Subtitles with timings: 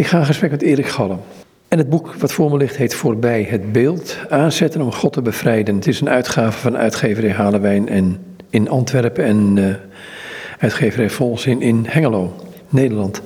[0.00, 1.20] Ik ga in gesprek met Erik Gallen.
[1.68, 4.16] En het boek wat voor me ligt heet Voorbij het beeld.
[4.28, 5.74] Aanzetten om God te bevrijden.
[5.74, 8.18] Het is een uitgave van uitgeverij Halewijn en
[8.50, 9.74] in Antwerpen en uh,
[10.58, 12.34] uitgeverij Volzin in Hengelo,
[12.68, 13.22] Nederland.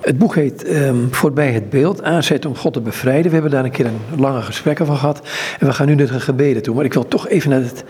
[0.00, 3.26] Het boek heet um, Voorbij het beeld, aanzetten om God te bevrijden.
[3.26, 5.20] We hebben daar een keer een lange gesprek over gehad.
[5.58, 6.74] En we gaan nu naar de gebeden toe.
[6.74, 7.84] Maar ik wil toch even naar het,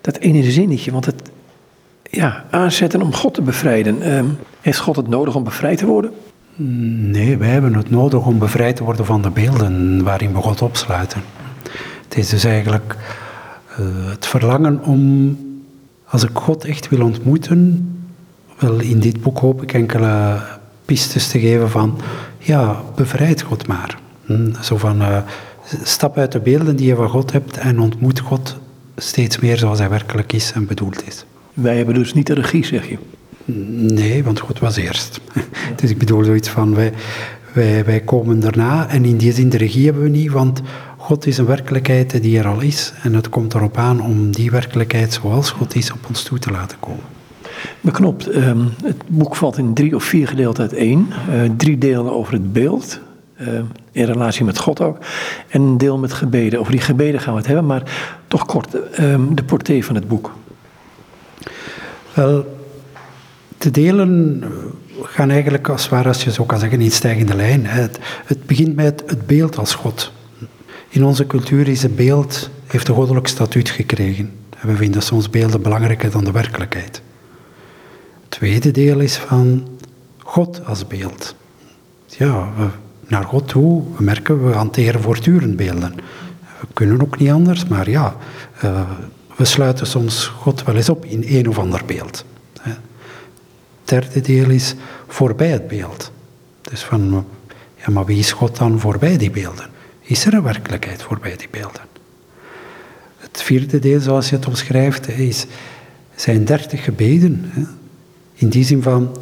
[0.00, 0.92] dat ene zinnetje.
[0.92, 1.22] Want het,
[2.02, 4.16] ja, aanzetten om God te bevrijden.
[4.16, 6.12] Um, heeft God het nodig om bevrijd te worden?
[6.56, 10.62] Nee, wij hebben het nodig om bevrijd te worden van de beelden waarin we God
[10.62, 11.22] opsluiten.
[12.04, 12.96] Het is dus eigenlijk
[13.70, 15.36] uh, het verlangen om,
[16.04, 17.88] als ik God echt wil ontmoeten,
[18.58, 20.42] wel in dit boek hoop ik enkele
[20.84, 22.00] pistes te geven van,
[22.38, 23.98] ja, bevrijd God maar.
[24.24, 25.18] Hm, zo van, uh,
[25.82, 28.56] stap uit de beelden die je van God hebt en ontmoet God
[28.96, 31.24] steeds meer zoals hij werkelijk is en bedoeld is.
[31.54, 32.98] Wij hebben dus niet de regie, zeg je?
[33.44, 35.20] Nee, want God was eerst.
[35.80, 36.92] dus ik bedoel zoiets van, wij,
[37.52, 40.62] wij, wij komen daarna en in die zin de regie hebben we niet, want
[40.96, 44.50] God is een werkelijkheid die er al is en het komt erop aan om die
[44.50, 47.04] werkelijkheid zoals God is op ons toe te laten komen.
[47.80, 51.12] Beknopt, um, het boek valt in drie of vier gedeelten uiteen.
[51.30, 53.00] Uh, drie delen over het beeld,
[53.40, 53.48] uh,
[53.92, 54.98] in relatie met God ook.
[55.48, 56.60] En een deel met gebeden.
[56.60, 57.82] Over die gebeden gaan we het hebben, maar
[58.28, 60.32] toch kort, um, de portée van het boek.
[62.14, 62.44] Wel,
[63.62, 64.44] de delen
[65.02, 67.66] gaan eigenlijk als waar, als je zo kan zeggen, in stijgende lijn.
[67.66, 70.12] Het, het begint met het beeld als God.
[70.88, 74.32] In onze cultuur is het beeld, heeft een goddelijk statuut gekregen.
[74.58, 77.02] En we vinden soms beelden belangrijker dan de werkelijkheid.
[78.20, 79.68] Het tweede deel is van
[80.18, 81.34] God als beeld.
[82.06, 82.48] Ja,
[83.06, 85.94] naar God toe, we merken, we hanteren voortdurend beelden.
[86.60, 88.16] We kunnen ook niet anders, maar ja,
[88.64, 88.80] uh,
[89.36, 92.24] we sluiten soms God wel eens op in een of ander beeld
[93.84, 94.74] derde deel is
[95.08, 96.12] voorbij het beeld.
[96.60, 97.26] Dus van,
[97.76, 99.70] ja, maar wie is God dan voorbij die beelden?
[100.00, 101.82] Is er een werkelijkheid voorbij die beelden?
[103.16, 105.46] Het vierde deel, zoals je het omschrijft, is,
[106.14, 107.40] zijn dertig gebeden.
[107.44, 107.62] Hè?
[108.34, 109.16] In die zin van,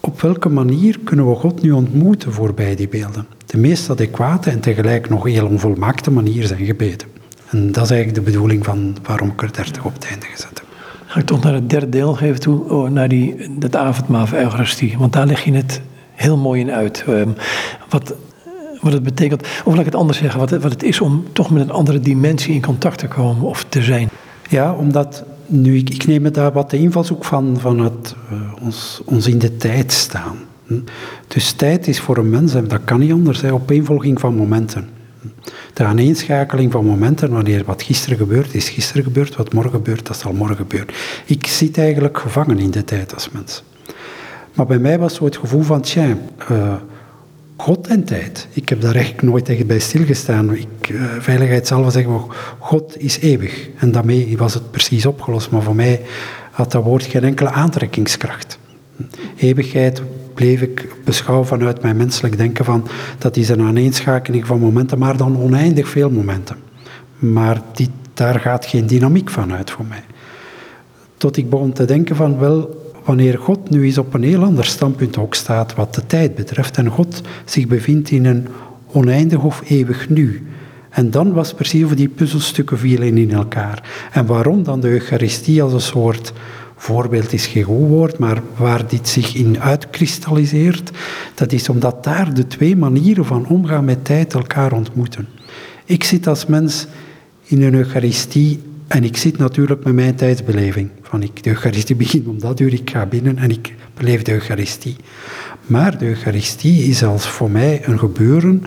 [0.00, 3.26] op welke manier kunnen we God nu ontmoeten voorbij die beelden?
[3.46, 7.08] De meest adequate en tegelijk nog heel onvolmaakte manier zijn gebeden.
[7.50, 10.58] En dat is eigenlijk de bedoeling van waarom ik er dertig op het einde gezet
[10.58, 10.65] heb
[11.16, 14.38] ga ik toch naar het derde deel geven toe, oh, naar die, dat avondmaal van
[14.38, 14.98] Eucharistie.
[14.98, 15.80] Want daar leg je het
[16.14, 17.04] heel mooi in uit.
[17.08, 17.34] Um,
[17.88, 18.14] wat,
[18.80, 21.24] wat het betekent, of laat ik het anders zeggen, wat het, wat het is om
[21.32, 24.08] toch met een andere dimensie in contact te komen of te zijn.
[24.48, 28.38] Ja, omdat nu, ik, ik neem het daar wat de invalshoek van, van het, uh,
[28.62, 30.36] ons, ons in de tijd staan.
[30.66, 30.78] Hm?
[31.28, 34.88] Dus tijd is voor een mens, en dat kan niet anders, hè, opeenvolging van momenten.
[35.72, 40.16] De aaneenschakeling van momenten, wanneer wat gisteren gebeurt, is gisteren gebeurd, wat morgen gebeurt, dat
[40.16, 40.94] zal morgen gebeuren.
[41.24, 43.62] Ik zit eigenlijk gevangen in de tijd als mens.
[44.54, 46.16] Maar bij mij was zo het gevoel van, tja,
[46.50, 46.74] uh,
[47.56, 48.48] God en tijd.
[48.52, 50.54] Ik heb daar eigenlijk nooit echt bij stilgestaan.
[50.54, 52.20] Ik, uh, veiligheid zal zeggen,
[52.58, 53.68] God is eeuwig.
[53.76, 55.50] En daarmee was het precies opgelost.
[55.50, 56.00] Maar voor mij
[56.50, 58.58] had dat woord geen enkele aantrekkingskracht.
[59.36, 60.02] Eeuwigheid
[60.36, 62.88] bleef ik beschouwen vanuit mijn menselijk denken van
[63.18, 66.56] dat is een aaneenschakeling van momenten, maar dan oneindig veel momenten.
[67.18, 70.04] Maar die, daar gaat geen dynamiek van uit voor mij.
[71.16, 74.64] Tot ik begon te denken van wel, wanneer God nu eens op een heel ander
[74.64, 78.46] standpunt ook staat wat de tijd betreft en God zich bevindt in een
[78.92, 80.46] oneindig of eeuwig nu.
[80.90, 84.08] En dan was precies of die puzzelstukken vielen in elkaar.
[84.12, 86.32] En waarom dan de Eucharistie als een soort
[86.86, 90.90] voorbeeld is geen goed woord, maar waar dit zich in uitkristalliseert,
[91.34, 95.28] dat is omdat daar de twee manieren van omgaan met tijd elkaar ontmoeten.
[95.84, 96.86] Ik zit als mens
[97.44, 100.90] in een Eucharistie en ik zit natuurlijk met mijn tijdsbeleving.
[101.02, 104.32] Van ik, de Eucharistie begint om dat uur, ik ga binnen en ik beleef de
[104.32, 104.96] Eucharistie.
[105.66, 108.62] Maar de Eucharistie is als voor mij een gebeuren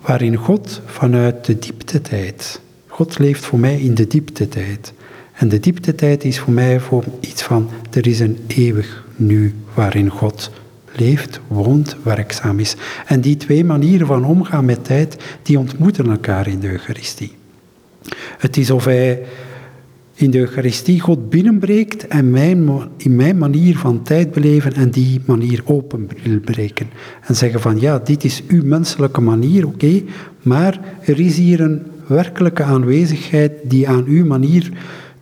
[0.00, 4.92] waarin God vanuit de diepte tijd, God leeft voor mij in de diepte tijd.
[5.40, 10.08] En de dieptetijd is voor mij voor iets van, er is een eeuwig nu waarin
[10.08, 10.50] God
[10.92, 12.76] leeft, woont, werkzaam is.
[13.06, 17.32] En die twee manieren van omgaan met tijd, die ontmoeten elkaar in de Eucharistie.
[18.38, 19.22] Het is of hij
[20.14, 25.20] in de Eucharistie God binnenbreekt en mijn, in mijn manier van tijd beleven en die
[25.24, 26.86] manier openbreken.
[27.26, 30.02] En zeggen van ja, dit is uw menselijke manier, oké,
[30.42, 34.70] maar er is hier een werkelijke aanwezigheid die aan uw manier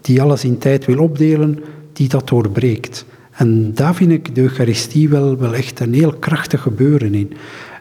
[0.01, 1.59] die alles in tijd wil opdelen,
[1.93, 3.05] die dat doorbreekt.
[3.31, 7.33] En daar vind ik de Eucharistie wel, wel echt een heel krachtig gebeuren in.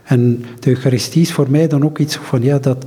[0.03, 2.85] En de Eucharistie is voor mij dan ook iets van, ja, dat,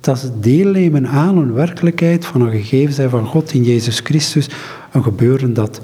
[0.00, 4.48] dat deelnemen aan een werkelijkheid van een gegeven zijn van God in Jezus Christus,
[4.92, 5.80] een gebeuren dat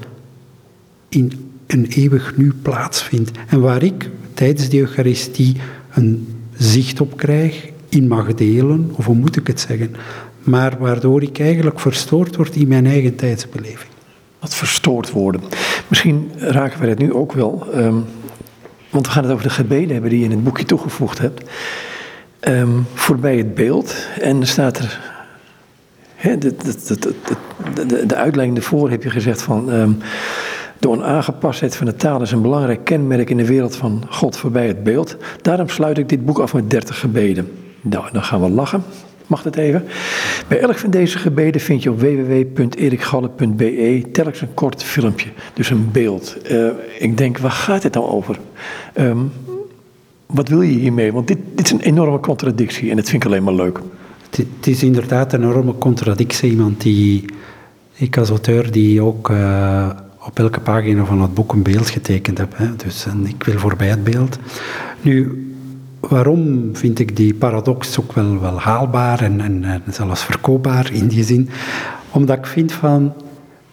[1.09, 1.33] in
[1.67, 3.31] een eeuwig nu plaatsvindt.
[3.49, 5.57] En waar ik tijdens de Eucharistie
[5.95, 9.95] een zicht op krijg, in mag delen, of hoe moet ik het zeggen,
[10.49, 13.91] maar waardoor ik eigenlijk verstoord word in mijn eigen tijdsbeleving.
[14.41, 15.41] Wat verstoord worden.
[15.89, 17.97] Misschien raken we het nu ook wel, ehm,
[18.91, 21.51] want we gaan het over de gebeden hebben die je in het boekje toegevoegd hebt.
[22.41, 25.01] Um, voorbij het beeld en staat er,
[26.23, 26.57] de, de,
[27.87, 29.73] de, de, uitleiding ervoor heb je gezegd van...
[29.73, 29.99] Um,
[30.79, 34.67] de onaangepastheid van de taal is een belangrijk kenmerk in de wereld van God voorbij
[34.67, 35.17] het beeld.
[35.43, 37.53] Daarom sluit ik dit boek af met 30 gebeden.
[37.81, 38.83] Nou, dan gaan we lachen.
[39.29, 39.85] Mag dat even?
[40.49, 45.91] Bij elk van deze gebeden vind je op www.erikgalle.be telkens een kort filmpje, dus een
[45.93, 46.37] beeld.
[46.51, 48.39] Uh, ik denk, waar gaat het nou over?
[48.99, 49.33] Um,
[50.27, 51.13] wat wil je hiermee?
[51.13, 53.81] Want dit, dit is een enorme contradictie en dat vind ik alleen maar leuk.
[54.31, 56.51] Het, is inderdaad een enorme contradictie.
[56.51, 57.25] Iemand die,
[57.95, 59.89] ik als auteur, die ook uh,
[60.27, 62.53] op elke pagina van het boek een beeld getekend heb.
[62.57, 62.77] Hè.
[62.77, 64.39] Dus ik wil voorbij het beeld.
[65.01, 65.48] Nu,
[66.01, 71.25] waarom vind ik die paradox ook wel, wel haalbaar en, en, zelfs verkoopbaar in die
[71.25, 71.49] zin?
[72.11, 73.13] Omdat ik vind van,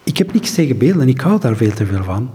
[0.03, 2.29] ik heb niks tegen beelden, ik hou daar veel te veel van.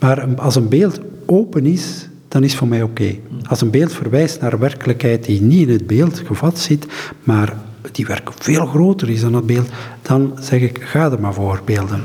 [0.00, 3.14] Maar als een beeld open is, dan is voor mij oké.
[3.48, 6.86] Als een beeld verwijst naar werkelijkheid die niet in het beeld gevat zit,
[7.24, 7.56] maar
[7.92, 9.68] die werkelijk veel groter is dan het beeld,
[10.02, 12.02] dan zeg ik, ga er maar voor, beelden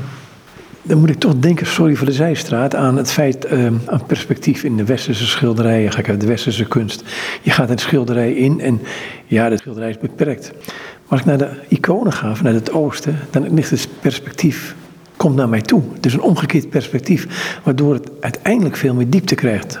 [0.82, 4.64] dan moet ik toch denken, sorry voor de zijstraat, aan het feit, uh, aan perspectief
[4.64, 5.92] in de westerse schilderijen.
[5.92, 7.02] Ga ik uit de westerse kunst.
[7.42, 8.80] Je gaat een schilderij in en
[9.26, 10.52] ja, de schilderij is beperkt.
[10.64, 14.74] Maar als ik naar de iconen ga, vanuit het oosten, dan ligt het perspectief,
[15.16, 15.82] komt naar mij toe.
[15.94, 19.80] Het is een omgekeerd perspectief, waardoor het uiteindelijk veel meer diepte krijgt.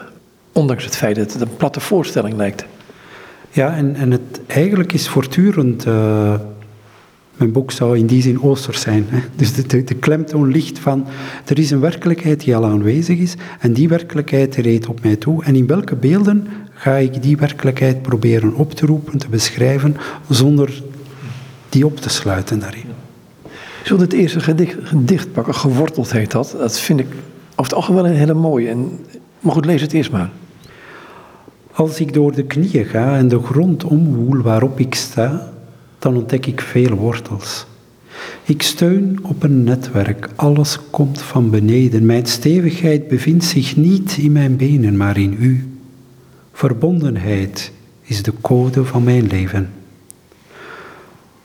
[0.52, 2.64] Ondanks het feit dat het een platte voorstelling lijkt.
[3.50, 5.86] Ja, en, en het eigenlijk is voortdurend...
[5.86, 6.34] Uh
[7.42, 9.04] mijn boek zou in die zin oosters zijn.
[9.08, 9.18] Hè.
[9.36, 11.06] Dus de, de, de, klemtoon ligt van,
[11.44, 15.44] er is een werkelijkheid die al aanwezig is en die werkelijkheid reed op mij toe.
[15.44, 19.96] En in welke beelden ga ik die werkelijkheid proberen op te roepen, te beschrijven,
[20.28, 20.82] zonder
[21.68, 22.84] die op te sluiten daarin.
[23.84, 26.54] Zullen het eerste gedicht, gedicht pakken, geworteld heet dat.
[26.58, 27.06] Dat vind ik
[27.50, 28.68] over het algemeen een hele mooie.
[28.68, 28.98] En,
[29.40, 30.30] maar goed, lees het eerst maar.
[31.72, 35.51] Als ik door de knieën ga en de grond omwoel waarop ik sta,
[36.02, 37.66] dan ontdek ik veel wortels.
[38.44, 42.06] Ik steun op een netwerk, alles komt van beneden.
[42.06, 45.68] Mijn stevigheid bevindt zich niet in mijn benen, maar in u.
[46.52, 47.72] Verbondenheid
[48.02, 49.70] is de code van mijn leven.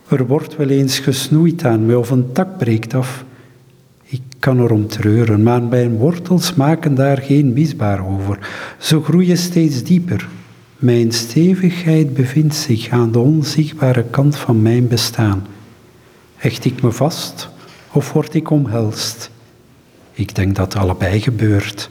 [0.07, 3.25] Er wordt wel eens gesnoeid aan me of een tak breekt af.
[4.03, 8.39] Ik kan erom treuren, maar mijn wortels maken daar geen misbaar over.
[8.77, 10.27] Ze groeien steeds dieper,
[10.77, 15.47] mijn stevigheid bevindt zich aan de onzichtbare kant van mijn bestaan.
[16.35, 17.49] Hecht ik me vast
[17.91, 19.31] of word ik omhelst?
[20.13, 21.89] Ik denk dat allebei gebeurt.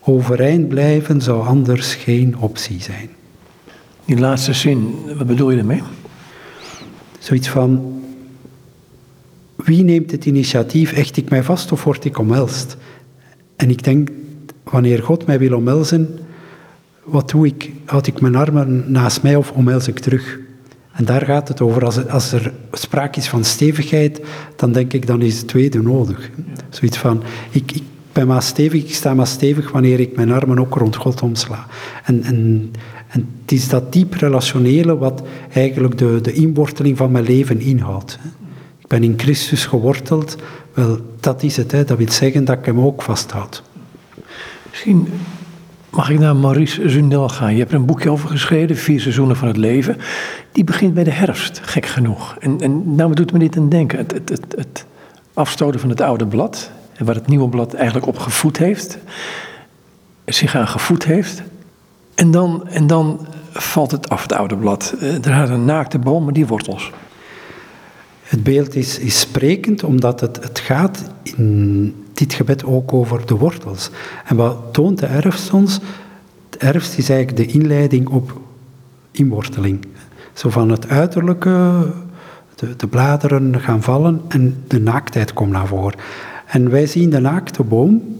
[0.00, 3.10] Overeind blijven zou anders geen optie zijn.
[4.04, 5.82] Die laatste zin, wat bedoel je ermee?
[7.18, 8.02] Zoiets van,
[9.56, 10.94] wie neemt het initiatief?
[10.94, 12.76] Hecht ik mij vast of word ik omhelst?
[13.56, 14.08] En ik denk,
[14.62, 16.18] wanneer God mij wil omhelzen,
[17.04, 17.72] wat doe ik?
[17.84, 20.38] Houd ik mijn armen naast mij of omhels ik terug?
[20.92, 21.84] En daar gaat het over.
[21.84, 24.20] Als, als er sprake is van stevigheid,
[24.56, 26.30] dan denk ik, dan is het tweede nodig.
[26.68, 27.82] Zoiets van, ik,
[28.12, 31.66] ben maar stevig, ik sta maar stevig wanneer ik mijn armen ook rond God omsla.
[32.04, 32.70] En, en,
[33.08, 38.18] en het is dat diep relationele wat eigenlijk de, de inworteling van mijn leven inhoudt.
[38.78, 40.36] Ik ben in Christus geworteld,
[40.74, 41.72] wel, dat is het.
[41.72, 41.84] Hè.
[41.84, 43.62] Dat wil zeggen dat ik hem ook vasthoud.
[44.70, 45.08] Misschien
[45.90, 47.52] Mag ik naar Maurice Zundel gaan?
[47.52, 49.96] Je hebt een boekje over geschreven, Vier Seizoenen van het Leven.
[50.52, 52.36] Die begint bij de herfst, gek genoeg.
[52.40, 53.98] En, en nou doet me dit aan denken.
[53.98, 54.86] Het, het, het,
[55.34, 56.70] afstoten van het oude blad.
[56.92, 58.98] En waar het nieuwe blad eigenlijk op gevoed heeft.
[60.24, 61.42] Zich aan gevoed heeft.
[62.14, 64.94] En dan, en dan valt het af, het oude blad.
[65.00, 66.90] Eh, er gaat een naakte boom die wortels.
[68.22, 73.36] Het beeld is, is sprekend omdat het, het gaat in dit gebed ook over de
[73.36, 73.90] wortels.
[74.24, 75.80] En wat toont de erfst ons?
[76.48, 78.40] De erfst is eigenlijk de inleiding op
[79.10, 79.86] inworteling.
[80.32, 81.86] Zo van het uiterlijke,
[82.54, 85.98] de, de bladeren gaan vallen en de naaktheid komt naar voren.
[86.46, 88.18] En wij zien de naakte boom,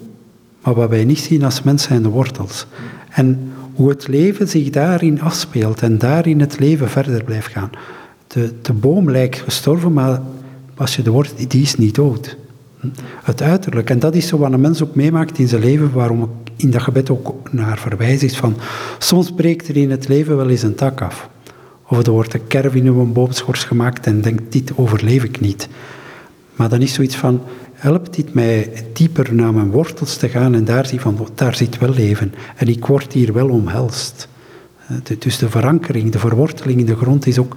[0.63, 2.67] maar wat wij niet zien als mens zijn de wortels.
[3.11, 7.71] En hoe het leven zich daarin afspeelt en daarin het leven verder blijft gaan.
[8.27, 10.23] De, de boom lijkt gestorven, maar
[10.77, 12.37] als je de wortel, die is niet dood.
[13.23, 13.91] Het uiterlijk.
[13.91, 16.71] En dat is zo wat een mens ook meemaakt in zijn leven, waarom ik in
[16.71, 18.57] dat gebed ook naar verwijs is van,
[18.99, 21.29] soms breekt er in het leven wel eens een tak af.
[21.89, 25.69] Of er wordt een kerf in een boomschors gemaakt en denkt, dit overleef ik niet.
[26.57, 30.65] Maar dan is zoiets van, helpt dit mij dieper naar mijn wortels te gaan en
[30.65, 32.35] daar zie van, daar zit wel leven.
[32.57, 34.29] En ik word hier wel omhelst.
[35.19, 37.57] Dus de verankering, de verworteling in de grond is ook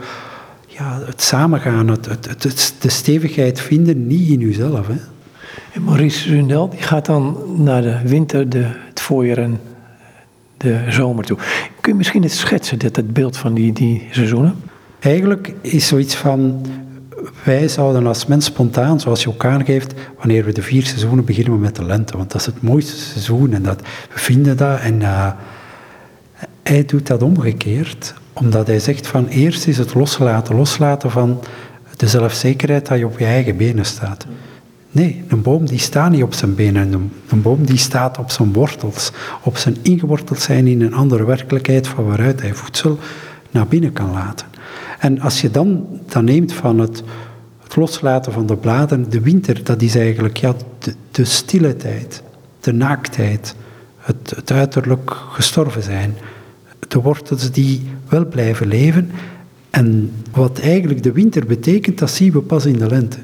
[0.68, 4.88] ja, het samengaan, het, het, het, de stevigheid vinden, niet in uzelf.
[4.88, 4.96] Hè.
[5.72, 9.60] En Maurice Zundel die gaat dan naar de winter, de, het voorjaar en
[10.58, 11.38] de zomer toe.
[11.82, 14.56] Kun je misschien het schetsen, dit, het beeld van die, die seizoenen?
[15.00, 16.66] Eigenlijk is zoiets van,
[17.44, 21.54] wij zouden als mens spontaan, zoals je ook aangeeft, wanneer we de vier seizoenen beginnen
[21.54, 23.82] we met de lente, want dat is het mooiste seizoen en dat,
[24.14, 25.32] we vinden dat en uh,
[26.64, 31.40] hij doet dat omgekeerd, omdat hij zegt van eerst is het loslaten, loslaten van
[31.98, 34.26] de zelfzekerheid dat je op je eigen benen staat.
[34.94, 37.12] Nee, een boom die staat niet op zijn benen.
[37.30, 39.12] Een, boom die staat op zijn wortels.
[39.42, 42.98] Op zijn ingeworteld zijn in een andere werkelijkheid van waaruit hij voedsel
[43.52, 44.48] naar binnen kan laten.
[45.00, 47.04] En als je dan, dan neemt van het,
[47.76, 52.24] loslaten van de bladeren, de winter, dat is eigenlijk ja, de, de stille tijd,
[52.60, 53.56] de naaktheid,
[53.98, 56.16] het uiterlijk gestorven zijn,
[56.88, 59.12] de wortels die wel blijven leven.
[59.70, 63.18] En wat eigenlijk de winter betekent, dat zien we pas in de lente.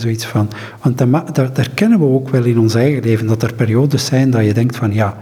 [0.00, 0.48] Zoiets van,
[0.82, 4.30] want daar, daar, kennen we ook wel in ons eigen leven, dat er periodes zijn
[4.30, 5.16] dat je denkt van ja,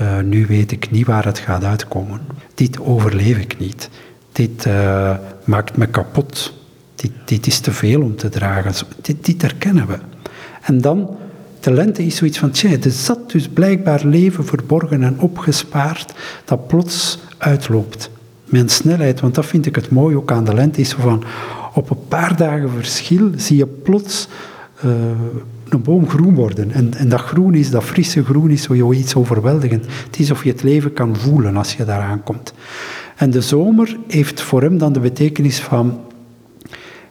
[0.00, 2.20] uh, nu weet ik niet waar het gaat uitkomen.
[2.54, 3.88] Dit overleef ik niet.
[4.32, 6.52] Dit uh, maakt me kapot.
[6.94, 8.86] Dit, dit, is te veel om te dragen.
[9.00, 9.98] Dit, dit herkennen we.
[10.62, 11.16] En dan,
[11.60, 16.12] de lente is zoiets van, tja, er zat dus blijkbaar leven verborgen en opgespaard
[16.44, 18.10] dat plots uitloopt.
[18.50, 21.24] Een snelheid, want dat vind ik het mooi ook aan de lente, is van,
[21.72, 24.28] op een paar dagen verschil zie je plots
[24.84, 24.92] uh,
[25.68, 26.70] een boom groen worden.
[26.70, 29.86] En, en dat groen is, dat frisse groen is zoiets overweldigend.
[30.06, 32.52] Het is of je het leven kan voelen als je daaraan komt.
[33.16, 36.00] En de zomer heeft voor hem dan de betekenis van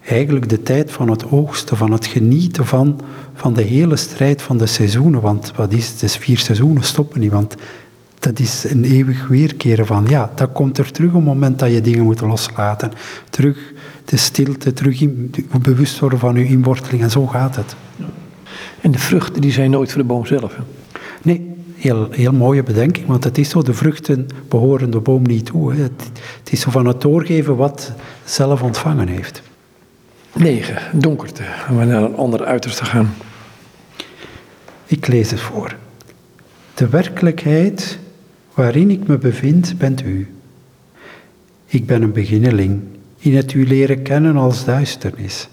[0.05, 3.01] eigenlijk de tijd van het oogsten, van het genieten van,
[3.33, 5.21] van de hele strijd van de seizoenen.
[5.21, 6.03] Want wat is het?
[6.03, 7.55] is vier seizoenen stoppen niet, want
[8.19, 11.71] dat is een eeuwig weerkeren van, ja, dat komt er terug op het moment dat
[11.71, 12.91] je dingen moet loslaten.
[13.29, 13.73] Terug
[14.11, 17.75] de stilte, terug in, bewust worden van je inworteling en zo gaat het.
[18.81, 20.55] En de vruchten die zijn nooit voor de boom zelf?
[20.55, 20.61] Hè?
[21.21, 25.45] Nee, heel, heel mooie bedenking, want het is zo, de vruchten behoren de boom niet
[25.45, 25.73] toe.
[25.73, 25.81] Hè.
[25.81, 27.91] Het, het, is zo van het doorgeven wat
[28.23, 29.41] zelf ontvangen heeft.
[30.33, 30.99] 9.
[30.99, 31.43] Donkerte.
[31.69, 33.13] Om naar een ander uiterste gaan.
[34.85, 35.75] Ik lees het voor.
[36.73, 37.99] De werkelijkheid
[38.53, 40.33] waarin ik me bevind, bent u.
[41.65, 42.81] Ik ben een beginneling
[43.21, 45.49] in het u leren kennen als duisternis.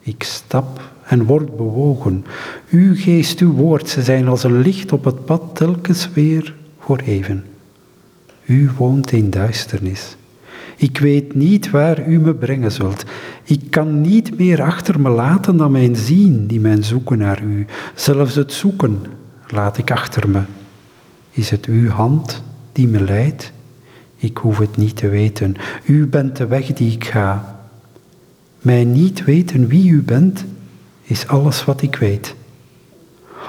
[0.00, 2.24] Ik stap en word bewogen.
[2.70, 6.98] Uw geest, uw woord, ze zijn als een licht op het pad telkens weer voor
[6.98, 7.44] even.
[8.44, 10.16] U woont in duisternis.
[10.76, 13.04] Ik weet niet waar u me brengen zult.
[13.44, 17.66] Ik kan niet meer achter me laten dan mijn zien, die mijn zoeken naar u.
[17.94, 19.02] Zelfs het zoeken
[19.48, 20.40] laat ik achter me.
[21.30, 22.42] Is het uw hand
[22.72, 23.52] die me leidt?
[24.22, 25.54] Ik hoef het niet te weten.
[25.84, 27.60] U bent de weg die ik ga.
[28.58, 30.44] Mij niet weten wie u bent,
[31.02, 32.34] is alles wat ik weet.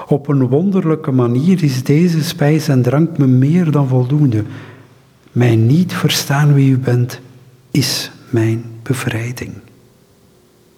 [0.07, 4.43] Op een wonderlijke manier is deze spijs en drank me meer dan voldoende.
[5.31, 7.19] Mij niet verstaan wie u bent,
[7.71, 9.51] is mijn bevrijding.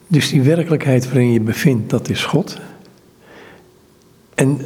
[0.07, 2.59] Dus die werkelijkheid waarin je bevindt, dat is God.
[4.35, 4.59] En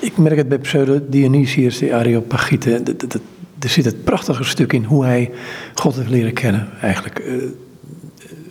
[0.00, 2.82] ik merk het bij pseudo-Dionysius, de Areopagite,
[3.64, 5.30] er zit het prachtige stuk in hoe hij
[5.74, 7.18] God heeft leren kennen, eigenlijk.
[7.18, 7.34] Eh,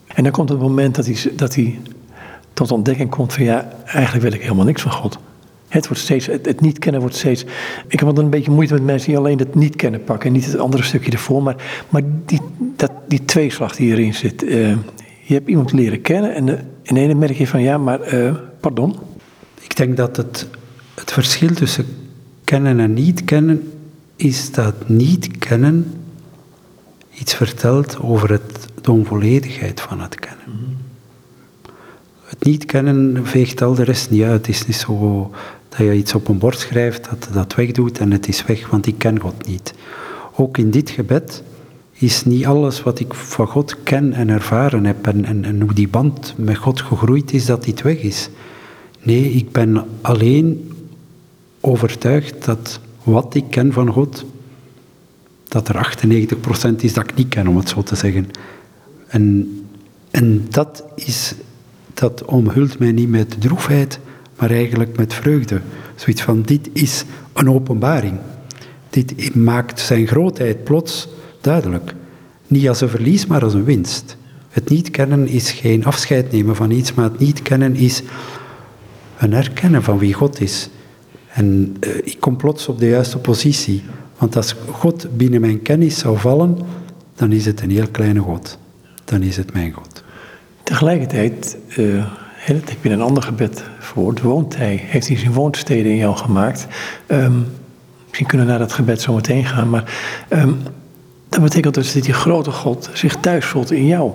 [0.07, 1.79] en dan komt het moment dat hij, dat hij
[2.53, 5.19] tot ontdekking komt van ja, eigenlijk wil ik helemaal niks van God.
[5.67, 7.45] Het, wordt steeds, het, niet kennen wordt steeds.
[7.87, 10.33] Ik heb dan een beetje moeite met mensen die alleen het niet kennen pakken en
[10.33, 11.43] niet het andere stukje ervoor.
[11.43, 11.55] Maar,
[11.89, 12.39] maar die,
[12.75, 14.43] dat, die tweeslag die erin zit.
[14.43, 14.77] Uh,
[15.21, 18.95] je hebt iemand leren kennen en in ene merk je van ja, maar uh, pardon.
[19.61, 20.47] Ik denk dat het,
[20.95, 21.85] het verschil tussen
[22.43, 23.71] kennen en niet kennen
[24.23, 25.93] is dat niet kennen
[27.19, 30.77] iets vertelt over het, de onvolledigheid van het kennen.
[32.23, 34.47] Het niet kennen veegt al de rest niet uit.
[34.47, 35.31] Het is niet zo
[35.69, 38.85] dat je iets op een bord schrijft, dat dat wegdoet en het is weg, want
[38.87, 39.73] ik ken God niet.
[40.35, 41.43] Ook in dit gebed
[41.91, 45.73] is niet alles wat ik van God ken en ervaren heb en, en, en hoe
[45.73, 48.29] die band met God gegroeid is, dat dit weg is.
[49.01, 50.71] Nee, ik ben alleen
[51.59, 54.25] overtuigd dat wat ik ken van God,
[55.43, 55.93] dat er
[56.71, 58.29] 98% is dat ik niet ken, om het zo te zeggen.
[59.07, 59.57] En,
[60.11, 61.35] en dat, is,
[61.93, 63.99] dat omhult mij niet met droefheid,
[64.37, 65.61] maar eigenlijk met vreugde.
[65.95, 68.19] Zoiets van, dit is een openbaring.
[68.89, 71.07] Dit maakt zijn grootheid plots
[71.41, 71.95] duidelijk.
[72.47, 74.17] Niet als een verlies, maar als een winst.
[74.49, 78.01] Het niet kennen is geen afscheid nemen van iets, maar het niet kennen is
[79.17, 80.69] een erkennen van wie God is.
[81.33, 83.83] En uh, ik kom plots op de juiste positie.
[84.17, 86.57] Want als God binnen mijn kennis zou vallen,
[87.15, 88.57] dan is het een heel kleine God.
[89.05, 90.03] Dan is het mijn God.
[90.63, 95.97] Tegelijkertijd, uh, heb je een ander gebed voor, woont hij, heeft hij zijn woonsteden in
[95.97, 96.67] jou gemaakt.
[97.07, 97.45] Um,
[98.07, 99.93] misschien kunnen we naar dat gebed zo meteen gaan, maar
[100.29, 100.57] um,
[101.29, 104.11] dat betekent dus dat die grote God zich thuis voelt in jou.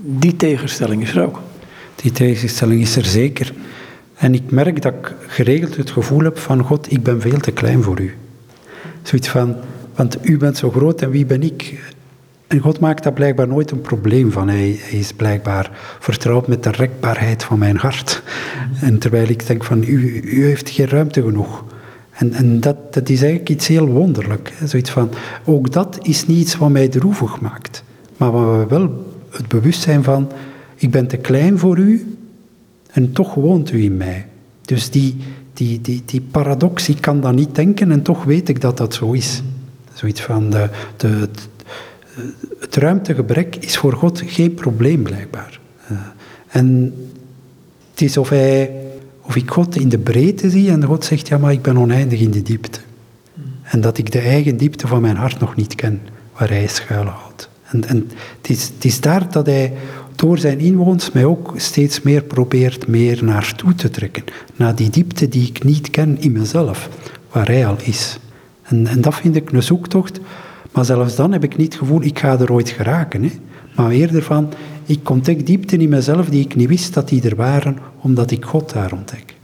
[0.00, 1.40] Die tegenstelling is er ook.
[1.94, 3.52] Die tegenstelling is er zeker.
[4.18, 7.50] En ik merk dat ik geregeld het gevoel heb van God, ik ben veel te
[7.50, 8.14] klein voor u.
[9.02, 9.56] Zoiets van,
[9.94, 11.92] want u bent zo groot en wie ben ik?
[12.46, 14.48] En God maakt daar blijkbaar nooit een probleem van.
[14.48, 18.22] Hij, is blijkbaar vertrouwd met de rekbaarheid van mijn hart.
[18.80, 21.64] En terwijl ik denk van, u, u heeft geen ruimte genoeg.
[22.10, 24.52] En, en dat, dat is eigenlijk iets heel wonderlijk.
[24.64, 25.10] Zoiets van,
[25.44, 27.82] ook dat is niet iets wat mij droevig maakt.
[28.16, 30.30] Maar waar we wel het bewustzijn van,
[30.76, 32.17] ik ben te klein voor u
[32.98, 34.26] en toch woont u in mij.
[34.60, 35.16] Dus die,
[35.52, 38.94] die, die, die paradox, ik kan dat niet denken en toch weet ik dat dat
[38.94, 39.42] zo is.
[39.92, 41.28] Zoiets van, de, de,
[42.60, 45.60] het ruimtegebrek is voor God geen probleem blijkbaar.
[45.92, 45.98] Uh,
[46.48, 46.94] en
[47.90, 48.70] het is of, hij,
[49.20, 52.20] of ik God in de breedte zie en God zegt, ja maar ik ben oneindig
[52.20, 52.80] in de diepte.
[53.62, 56.00] En dat ik de eigen diepte van mijn hart nog niet ken,
[56.38, 57.48] waar hij schuilhoudt.
[57.70, 59.72] En, en het, is, het is daar dat hij
[60.18, 64.24] door zijn inwoners mij ook steeds meer probeert meer naartoe te trekken.
[64.56, 66.88] Naar die diepte die ik niet ken in mezelf,
[67.32, 68.18] waar hij al is.
[68.62, 70.20] En, en dat vind ik een zoektocht.
[70.72, 73.22] Maar zelfs dan heb ik niet het gevoel, ik ga er ooit geraken.
[73.22, 73.30] Hè.
[73.76, 74.52] Maar eerder van,
[74.86, 78.44] ik ontdek diepten in mezelf die ik niet wist dat die er waren, omdat ik
[78.44, 79.34] God daar ontdek.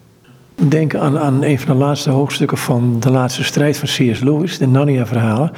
[0.69, 4.21] Denk aan, aan een van de laatste hoofdstukken van de laatste strijd van C.S.
[4.21, 5.53] Lewis, de Narnia-verhalen.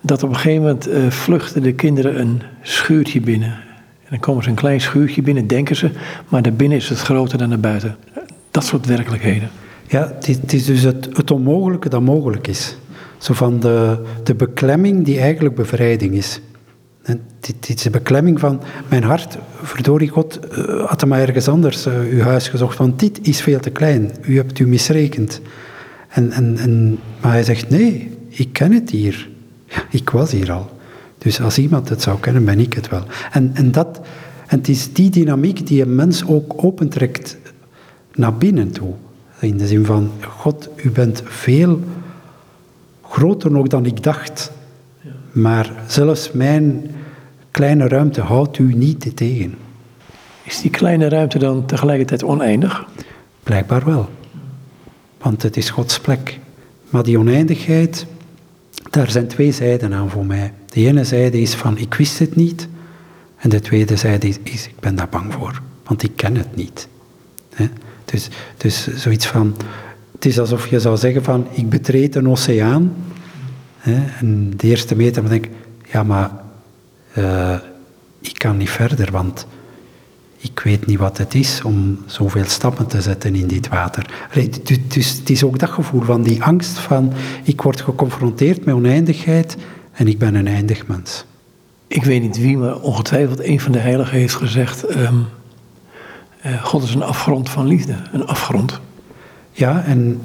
[0.00, 3.68] Dat op een gegeven moment uh, vluchten de kinderen een schuurtje binnen.
[4.10, 5.90] Dan komen ze een klein schuurtje binnen, denken ze,
[6.28, 7.96] maar daarbinnen is het groter dan naar buiten.
[8.50, 9.50] Dat soort werkelijkheden.
[9.86, 12.76] Ja, het is dus het, het onmogelijke dat mogelijk is.
[13.18, 16.40] Zo van de, de beklemming die eigenlijk bevrijding is.
[17.02, 17.20] En
[17.66, 19.38] is de beklemming van mijn hart.
[19.62, 23.60] Verdorie God, uh, had maar ergens anders uh, uw huis gezocht, want dit is veel
[23.60, 24.12] te klein.
[24.22, 25.40] U hebt u misrekend.
[26.08, 29.28] En, en, en, maar hij zegt, nee, ik ken het hier.
[29.90, 30.70] Ik was hier al.
[31.20, 33.02] Dus als iemand het zou kennen, ben ik het wel.
[33.32, 34.00] En, en, dat,
[34.46, 37.38] en het is die dynamiek die een mens ook opentrekt
[38.14, 38.94] naar binnen toe.
[39.40, 41.80] In de zin van, God, u bent veel
[43.02, 44.52] groter nog dan ik dacht.
[45.32, 46.90] Maar zelfs mijn
[47.50, 49.54] kleine ruimte houdt u niet tegen.
[50.42, 52.86] Is die kleine ruimte dan tegelijkertijd oneindig?
[53.42, 54.08] Blijkbaar wel.
[55.18, 56.38] Want het is Gods plek.
[56.90, 58.06] Maar die oneindigheid,
[58.90, 60.52] daar zijn twee zijden aan voor mij.
[60.70, 62.68] De ene zijde is van ik wist het niet.
[63.36, 65.62] En de tweede zijde is, ik ben daar bang voor.
[65.84, 66.88] Want ik ken het niet.
[68.04, 69.56] Dus, dus zoiets van,
[70.12, 72.94] het is alsof je zou zeggen van, ik betreed een oceaan.
[74.18, 75.50] En de eerste meter denk ik,
[75.92, 76.30] ja maar
[77.18, 77.58] uh,
[78.20, 79.46] ik kan niet verder, want
[80.36, 84.10] ik weet niet wat het is om zoveel stappen te zetten in dit water.
[84.88, 89.56] Dus het is ook dat gevoel van die angst van, ik word geconfronteerd met oneindigheid
[90.00, 91.24] en ik ben een eindig mens.
[91.86, 95.26] Ik weet niet wie, maar ongetwijfeld een van de heiligen heeft gezegd, um,
[96.46, 98.80] uh, God is een afgrond van liefde, een afgrond.
[99.52, 100.20] Ja, en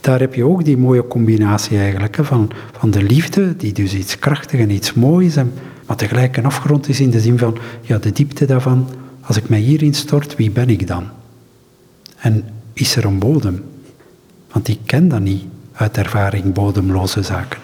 [0.00, 3.94] daar heb je ook die mooie combinatie eigenlijk, hè, van, van de liefde, die dus
[3.94, 5.52] iets krachtig en iets moois, en,
[5.86, 8.88] maar tegelijk een afgrond is in de zin van, ja, de diepte daarvan,
[9.20, 11.04] als ik mij hierin stort, wie ben ik dan?
[12.16, 13.64] En is er een bodem?
[14.52, 17.63] Want ik ken dat niet uit ervaring, bodemloze zaken.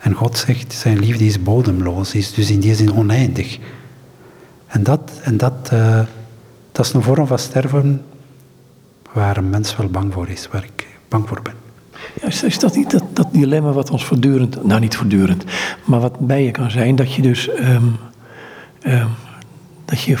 [0.00, 3.58] En God zegt, zijn liefde is bodemloos, is dus in die zin oneindig.
[4.66, 6.00] En dat, en dat, uh,
[6.72, 8.02] dat is een vorm van sterven
[9.12, 11.54] waar een mens wel bang voor is, waar ik bang voor ben.
[12.20, 15.44] Ja, is, dat niet dat, dat, dilemma wat ons voortdurend, nou niet voortdurend,
[15.84, 17.96] maar wat bij je kan zijn, dat je dus, um,
[18.86, 19.08] um,
[19.90, 20.16] dat je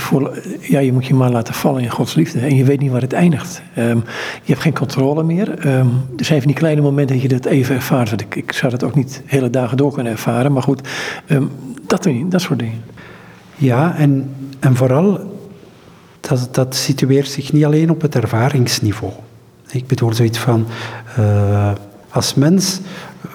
[0.60, 3.00] ja, je moet je maar laten vallen in Gods liefde en je weet niet waar
[3.00, 3.62] het eindigt.
[3.78, 4.04] Um,
[4.42, 5.66] je hebt geen controle meer.
[5.66, 8.20] er zijn van die kleine momenten dat je dat even ervaart.
[8.20, 10.88] Ik, ik zou dat ook niet hele dagen door kunnen ervaren, maar goed,
[11.86, 12.82] dat, dat soort dingen.
[13.56, 15.20] Ja, en, en vooral
[16.20, 19.12] dat, dat situeert zich niet alleen op het ervaringsniveau.
[19.70, 20.66] Ik bedoel zoiets van,
[21.18, 21.70] uh,
[22.10, 22.80] als mens
[23.24, 23.30] uh,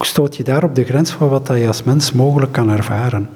[0.00, 3.28] stoot je daar op de grens van wat je als mens mogelijk kan ervaren.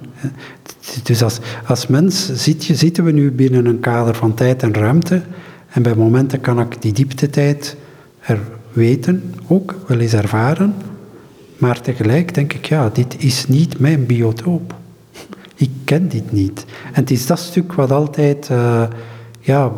[1.03, 5.23] Dus als, als mens je, zitten we nu binnen een kader van tijd en ruimte
[5.69, 7.77] en bij momenten kan ik die dieptetijd
[8.21, 8.39] er
[8.73, 10.75] weten, ook wel eens ervaren,
[11.59, 14.75] maar tegelijk denk ik, ja, dit is niet mijn biotoop.
[15.55, 16.65] Ik ken dit niet.
[16.85, 18.83] En het is dat stuk wat altijd, uh,
[19.41, 19.73] ja,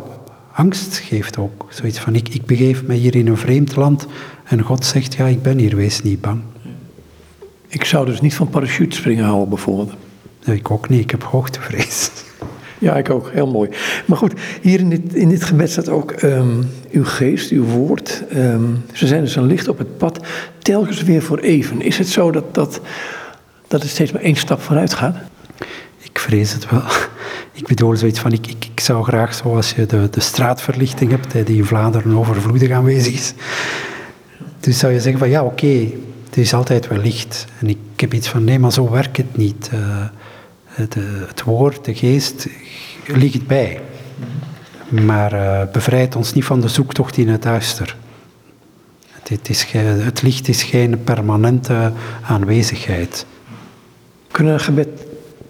[0.53, 1.65] angst geeft ook.
[1.69, 4.07] Zoiets van, ik, ik begeef me hier in een vreemd land
[4.43, 6.41] en God zegt, ja, ik ben hier, wees niet bang.
[7.67, 9.93] Ik zou dus niet van parachute springen houden, bijvoorbeeld.
[10.45, 12.11] Nee, ik ook niet, ik heb hoogtevrees.
[12.83, 13.29] Ja, ik ook.
[13.31, 13.69] Heel mooi.
[14.05, 18.23] Maar goed, hier in dit, in dit gebed staat ook ehm, uw geest, uw woord.
[18.29, 20.19] Ehm, ze zijn dus een licht op het pad,
[20.59, 21.81] telkens weer voor even.
[21.81, 22.81] Is het zo dat, dat,
[23.67, 25.15] dat het steeds maar één stap vooruit gaat?
[25.97, 26.83] Ik vrees het wel.
[27.55, 31.47] Ik bedoel zoiets van, ik, ik, ik zou graag zoals je de, de straatverlichting hebt,
[31.47, 33.33] die in Vlaanderen overvloedig aanwezig is.
[34.59, 35.87] Dus zou je zeggen van, ja oké,
[36.25, 37.45] het is altijd wel licht.
[37.59, 39.69] En ik heb iets van, nee, maar zo werkt het niet.
[39.73, 39.79] Uh,
[40.73, 40.95] het,
[41.27, 42.47] het, woord, de geest,
[43.07, 43.81] ligt bij.
[44.89, 47.95] Maar uh, bevrijdt ons niet van de zoektocht in het duister.
[49.09, 53.25] Het, is, het licht is geen permanente aanwezigheid.
[54.31, 54.87] Kunnen gebed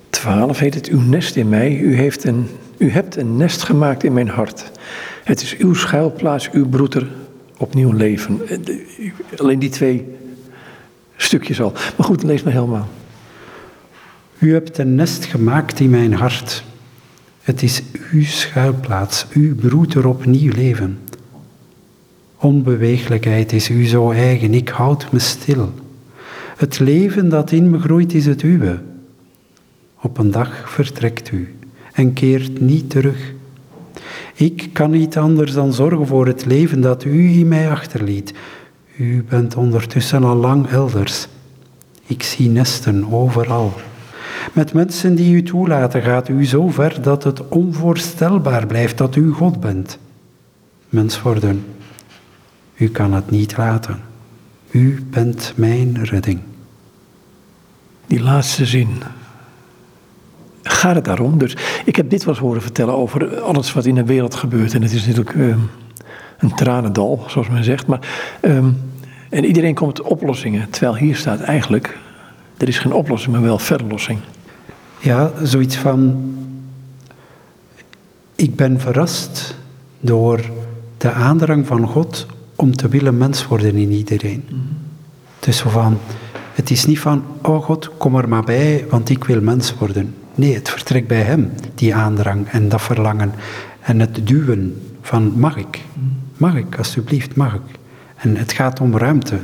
[0.10, 1.78] 12 heet het, uw nest in mij.
[1.78, 4.72] U, heeft een, u hebt een nest gemaakt in mijn hart.
[5.24, 7.08] Het is uw schuilplaats, uw broeder,
[7.58, 8.42] opnieuw leven.
[9.38, 10.16] Alleen die twee
[11.16, 11.72] stukjes al.
[11.72, 12.88] Maar goed, lees maar helemaal.
[14.44, 16.64] U hebt een nest gemaakt in mijn hart.
[17.42, 21.00] Het is uw schuilplaats, uw broeder opnieuw leven.
[22.38, 25.74] Onbeweeglijkheid is u zo eigen, ik houd me stil.
[26.58, 28.80] Het leven dat in me groeit is het uwe.
[30.02, 31.56] Op een dag vertrekt u
[31.94, 33.34] en keert niet terug.
[34.34, 38.34] Ik kan niet anders dan zorgen voor het leven dat u in mij achterliet.
[38.98, 41.28] U bent ondertussen al lang elders.
[42.08, 43.74] Ik zie nesten overal.
[44.54, 49.32] Met mensen die u toelaten gaat u zo ver dat het onvoorstelbaar blijft dat u
[49.32, 50.00] God bent.
[50.90, 51.66] Mens worden,
[52.76, 54.00] u kan het niet laten.
[54.72, 56.40] U bent mijn redding.
[58.08, 58.90] Die laatste zin,
[60.64, 61.38] gaat het daarom.
[61.38, 64.74] Dus ik heb dit eens horen vertellen over alles wat in de wereld gebeurt.
[64.74, 65.56] En het is natuurlijk uh,
[66.38, 67.88] een tranendal, zoals men zegt.
[67.88, 68.00] Maar,
[68.42, 68.78] um,
[69.30, 70.70] en iedereen komt oplossingen.
[70.70, 71.98] Terwijl hier staat eigenlijk,
[72.58, 74.20] er is geen oplossing, maar wel verlossing.
[75.00, 76.24] Ja, zoiets van,
[78.36, 79.56] ik ben verrast
[80.00, 80.40] door
[80.98, 84.44] de aandrang van God om te willen mens worden in iedereen.
[84.50, 84.78] Mm -hmm.
[85.40, 85.98] Dus van,
[86.54, 90.16] het is niet van, oh God, kom er maar bij, want ik wil mens worden.
[90.36, 93.34] Nee, het vertrekt bij hem, die aandrang en dat verlangen.
[93.80, 95.82] En het duwen van mag ik,
[96.38, 97.80] mag ik, alsjeblieft, mag ik.
[98.16, 99.40] En het gaat om ruimte.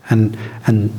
[0.00, 0.90] En, en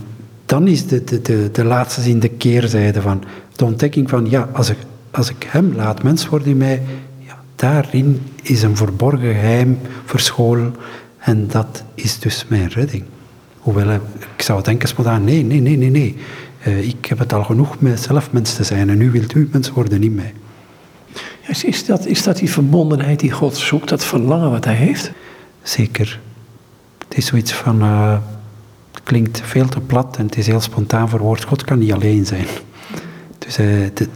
[0.51, 3.23] dan is de, de, de, de laatste zin de keerzijde van
[3.55, 4.77] de ontdekking van, ja, als ik,
[5.11, 6.81] als ik hem laat mens worden in mij,
[7.19, 10.75] ja, daarin is een verborgen geheim verscholen
[11.17, 13.03] en dat is dus mijn redding.
[13.57, 13.93] Hoewel,
[14.35, 16.15] ik zou denken spontaan, nee, nee, nee, nee, nee.
[16.67, 19.49] Uh, ik heb het al genoeg met zelf mens te zijn en nu wilt u
[19.51, 20.33] mens worden in mij.
[21.47, 25.11] Is, is, dat, is dat die verbondenheid die God zoekt, dat verlangen wat hij heeft?
[25.63, 26.19] Zeker.
[27.07, 28.40] Het is zoiets van, uh, het
[29.03, 31.43] klinkt veel te plat en het is heel spontaan verwoord.
[31.43, 32.45] God kan niet alleen zijn.
[33.37, 34.07] Dus de,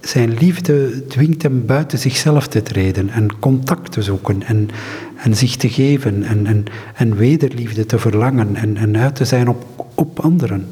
[0.00, 4.68] zijn liefde dwingt hem buiten zichzelf te treden en contact te zoeken en,
[5.16, 9.48] en zich te geven en, en, en wederliefde te verlangen en, en uit te zijn
[9.48, 10.68] op, op anderen.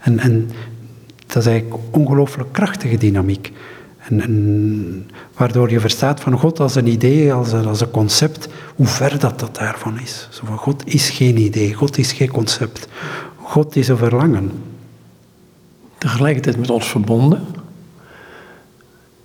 [0.00, 0.50] En, en
[1.26, 3.52] dat is eigenlijk ongelooflijk krachtige dynamiek.
[4.08, 8.48] En, en, waardoor je verstaat van God als een idee, als een, als een concept,
[8.74, 10.28] hoe ver dat, dat daarvan is.
[10.30, 12.88] Zo van God is geen idee, God is geen concept.
[13.36, 14.50] God is een verlangen.
[15.98, 17.44] Tegelijkertijd met ons verbonden.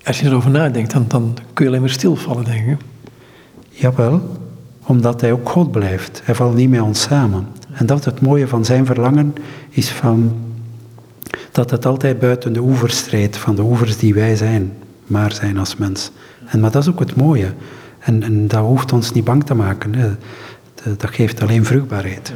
[0.04, 2.78] Als je erover nadenkt, dan, dan kun je alleen maar stilvallen, denk ik.
[3.70, 4.38] Jawel,
[4.84, 6.22] omdat hij ook God blijft.
[6.24, 7.48] Hij valt niet met ons samen.
[7.72, 9.34] En dat het mooie van zijn verlangen
[9.70, 10.36] is van
[11.60, 14.74] dat het altijd buiten de oevers strijdt, van de oevers die wij zijn,
[15.08, 16.12] maar zijn als mens.
[16.46, 17.54] En, maar dat is ook het mooie.
[18.00, 19.96] En, en dat hoeft ons niet bang te maken.
[19.96, 20.10] Hè.
[20.98, 22.34] Dat geeft alleen vruchtbaarheid.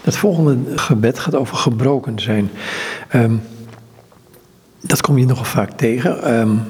[0.00, 2.50] Het volgende gebed gaat over gebroken zijn.
[3.14, 3.40] Um,
[4.80, 6.38] dat kom je nogal vaak tegen.
[6.38, 6.62] Um,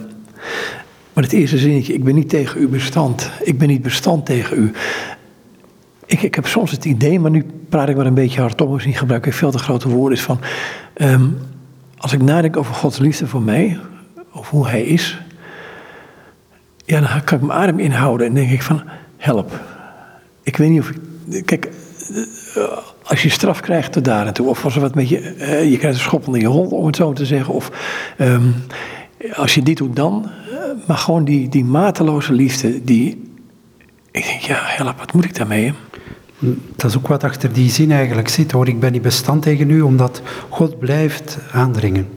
[1.13, 3.31] maar het eerste zinnetje, ik ben niet tegen uw bestand.
[3.43, 4.73] Ik ben niet bestand tegen u.
[6.07, 8.95] Ik, ik heb soms het idee, maar nu praat ik maar een beetje hardop, misschien
[8.95, 10.41] gebruik ik veel te grote woorden, is van,
[10.97, 11.39] um,
[12.07, 13.79] als ik nadenk over Gods liefde voor mij,
[14.33, 15.19] of hoe Hij is,
[16.85, 18.83] ja, dan kan ik mijn adem inhouden en denk ik van,
[19.17, 19.61] help.
[20.43, 20.91] Ik weet niet of
[21.29, 21.71] ik, kijk,
[22.55, 22.63] eh,
[23.03, 25.71] als je straf krijgt tot daar en toe, of als er wat met je, uh,
[25.71, 27.71] je krijgt een schop onder je hond, om het zo te zeggen, of
[28.19, 28.55] um,
[29.35, 33.31] als je dit doet dan, uh, maar gewoon die, die mateloze liefde, die,
[34.11, 35.73] ik denk, ja, help, wat moet ik daarmee?
[36.77, 38.69] Dat is ook wat achter die zin eigenlijk zit hoor.
[38.69, 42.09] Ik ben niet bestand tegen u, omdat God blijft aandringen.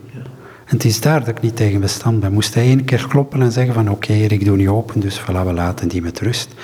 [0.64, 2.32] En het is daar dat ik niet tegen bestand ben.
[2.32, 5.44] Moest hij één keer kloppen en zeggen van oké, ik doe niet open, dus voilà,
[5.44, 6.54] we laten die met rust.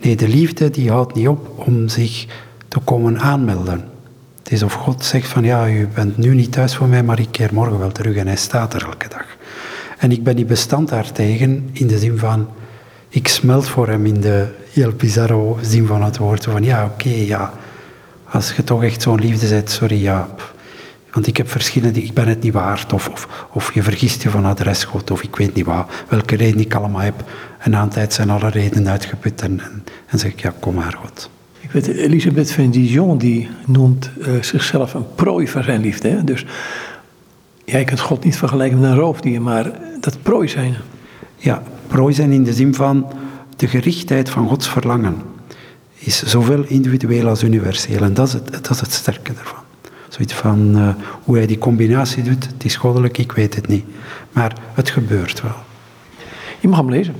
[0.00, 2.26] Nee, de liefde die houdt niet op om zich
[2.68, 3.84] te komen aanmelden.
[4.38, 7.18] Het is of God zegt van ja, u bent nu niet thuis voor mij, maar
[7.20, 9.26] ik keer morgen wel terug en hij staat er elke dag.
[9.98, 12.48] En ik ben niet bestand daartegen in de zin van
[13.08, 16.44] ik smelt voor hem in de heel bizarre zin van het woord.
[16.44, 17.52] Van ja, oké, ja,
[18.28, 20.28] als je toch echt zo'n liefde bent, sorry, ja.
[21.12, 24.30] Want ik heb verschillende, ik ben het niet waard, of, of, of je vergist je
[24.30, 27.24] van adres, God, of ik weet niet wat, welke reden ik allemaal heb.
[27.58, 30.74] En na een tijd zijn alle redenen uitgeput en, en, en zeg ik, ja, kom
[30.74, 31.30] maar, God.
[31.60, 36.08] Ik weet, Elisabeth van Dijon, die noemt uh, zichzelf een prooi van zijn liefde.
[36.08, 36.24] Hè?
[36.24, 36.46] Dus
[37.64, 40.76] jij kunt God niet vergelijken met een roofdier, maar dat prooi zijn.
[41.36, 43.06] Ja, prooi zijn in de zin van
[43.62, 45.22] de gerichtheid van Gods verlangen
[45.94, 48.02] is zowel individueel als universeel.
[48.02, 49.62] En dat is het, dat is het sterke ervan.
[50.08, 53.84] Zoiets van uh, hoe hij die combinatie doet, het is goddelijk, ik weet het niet.
[54.32, 55.54] Maar het gebeurt wel.
[56.60, 57.14] Je mag hem lezen.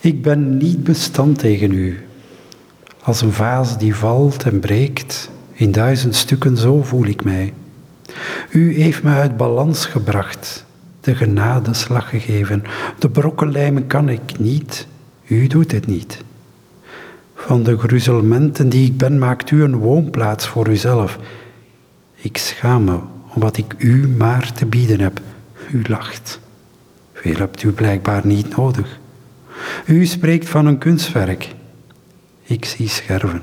[0.00, 2.06] Ik ben niet bestand tegen u.
[3.02, 7.52] Als een vaas die valt en breekt, in duizend stukken, zo voel ik mij.
[8.50, 10.64] U heeft me uit balans gebracht,
[11.04, 12.64] de genadeslag gegeven.
[12.98, 14.86] De brokken lijmen kan ik niet,
[15.26, 16.18] u doet het niet.
[17.34, 21.18] Van de gruzelmenten die ik ben, maakt u een woonplaats voor uzelf.
[22.14, 25.20] Ik schaam me om wat ik u maar te bieden heb.
[25.72, 26.40] U lacht.
[27.12, 28.98] Veel hebt u blijkbaar niet nodig.
[29.86, 31.54] U spreekt van een kunstwerk.
[32.42, 33.42] Ik zie scherven.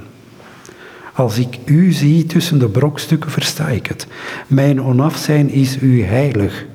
[1.14, 4.08] Als ik u zie tussen de brokstukken, versta ik het.
[4.48, 6.66] Mijn onafzijn is u heilig.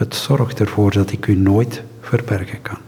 [0.00, 2.78] Het zorgt ervoor dat ik u nooit verbergen kan.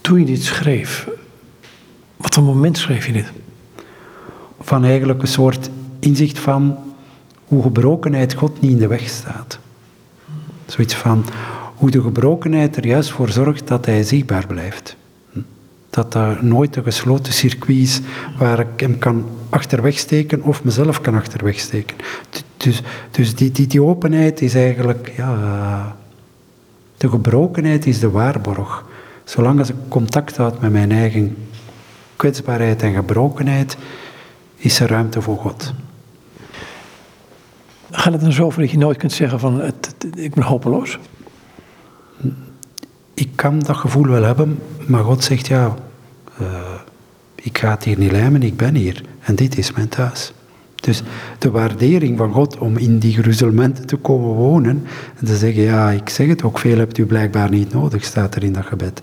[0.00, 1.08] Toen je dit schreef,
[2.16, 3.32] wat een moment schreef je dit?
[4.60, 6.78] Van eigenlijk een soort inzicht van
[7.44, 9.58] hoe gebrokenheid God niet in de weg staat.
[10.66, 11.24] Zoiets van
[11.74, 14.96] hoe de gebrokenheid er juist voor zorgt dat hij zichtbaar blijft.
[15.92, 18.00] Dat dat nooit een gesloten circuit is
[18.38, 21.96] waar ik hem kan achterweg steken of mezelf kan achterweg steken.
[22.56, 25.96] Dus, dus die, die, die openheid is eigenlijk, ja,
[26.96, 28.84] de gebrokenheid is de waarborg.
[29.24, 31.36] Zolang als ik contact houd met mijn eigen
[32.16, 33.76] kwetsbaarheid en gebrokenheid,
[34.56, 35.72] is er ruimte voor God.
[37.90, 40.98] Gaat het dan zo dat je nooit kunt zeggen van het, ik ben hopeloos?
[43.22, 45.76] Ik kan dat gevoel wel hebben, maar God zegt ja,
[46.40, 46.46] uh,
[47.34, 50.32] ik ga het hier niet lijmen, ik ben hier en dit is mijn thuis.
[50.74, 51.02] Dus
[51.38, 54.86] de waardering van God om in die gruzelmenten te komen wonen
[55.18, 58.34] en te zeggen, ja, ik zeg het ook, veel hebt u blijkbaar niet nodig, staat
[58.34, 59.02] er in dat gebed.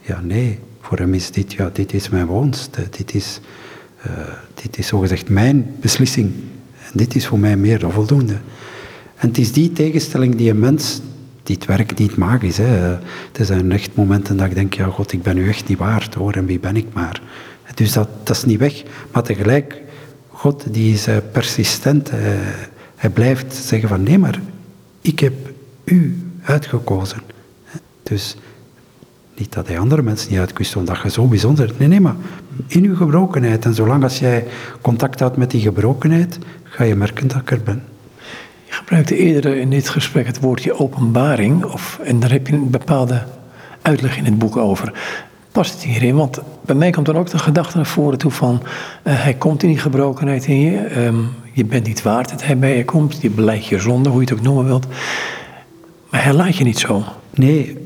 [0.00, 3.40] Ja, nee, voor hem is dit, ja, dit is mijn woonst, dit is,
[4.06, 4.12] uh,
[4.62, 6.32] dit is zogezegd mijn beslissing.
[6.84, 8.36] En dit is voor mij meer dan voldoende.
[9.16, 11.00] En het is die tegenstelling die een mens,
[11.44, 12.56] die het werk niet magisch.
[12.56, 12.98] Hè.
[13.32, 16.14] Het zijn echt momenten dat ik denk, ja God, ik ben u echt niet waard
[16.14, 17.22] hoor, en wie ben ik maar.
[17.74, 18.82] Dus dat, dat is niet weg.
[19.12, 19.82] Maar tegelijk,
[20.28, 22.12] God die is uh, persistent.
[22.12, 22.18] Uh,
[22.96, 24.40] hij blijft zeggen van, nee maar,
[25.00, 25.34] ik heb
[25.84, 27.18] u uitgekozen.
[28.02, 28.36] Dus
[29.36, 31.72] niet dat hij andere mensen niet uitkust, omdat je zo bijzonder.
[31.76, 32.16] Nee, nee, maar
[32.66, 33.64] in uw gebrokenheid.
[33.64, 34.46] En zolang als jij
[34.80, 37.82] contact houdt met die gebrokenheid, ga je merken dat ik er ben.
[38.74, 41.64] Gebruikte eerder in dit gesprek het woordje openbaring.
[41.64, 43.22] Of, en daar heb je een bepaalde
[43.82, 44.92] uitleg in het boek over.
[45.52, 46.16] Past het hierin?
[46.16, 48.62] Want bij mij komt dan ook de gedachte naar voren toe van...
[48.62, 51.04] Uh, hij komt in die gebrokenheid in je.
[51.04, 53.20] Um, je bent niet waard dat hij bij je komt.
[53.20, 54.86] Je beleidt je zonde, hoe je het ook noemen wilt.
[56.10, 57.04] Maar hij laat je niet zo.
[57.34, 57.76] Nee,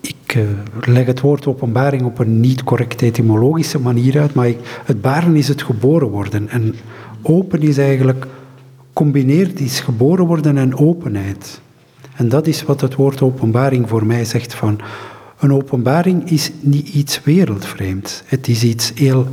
[0.00, 0.42] ik uh,
[0.84, 5.36] leg het woord openbaring op een niet correcte etymologische manier uit, maar ik, het baren
[5.36, 6.48] is het geboren worden.
[6.48, 6.74] En
[7.22, 8.26] open is eigenlijk,
[8.98, 11.60] combineert is geboren worden en openheid.
[12.14, 14.80] En dat is wat het woord openbaring voor mij zegt van,
[15.38, 18.22] een openbaring is niet iets wereldvreemds.
[18.26, 19.26] Het is iets heel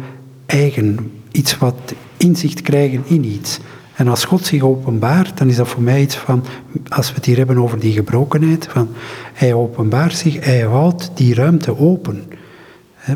[0.45, 3.59] eigen, iets wat inzicht krijgen in iets.
[3.95, 6.43] En als God zich openbaart, dan is dat voor mij iets van,
[6.89, 8.89] als we het hier hebben over die gebrokenheid, van
[9.33, 12.23] hij openbaart zich, hij houdt die ruimte open.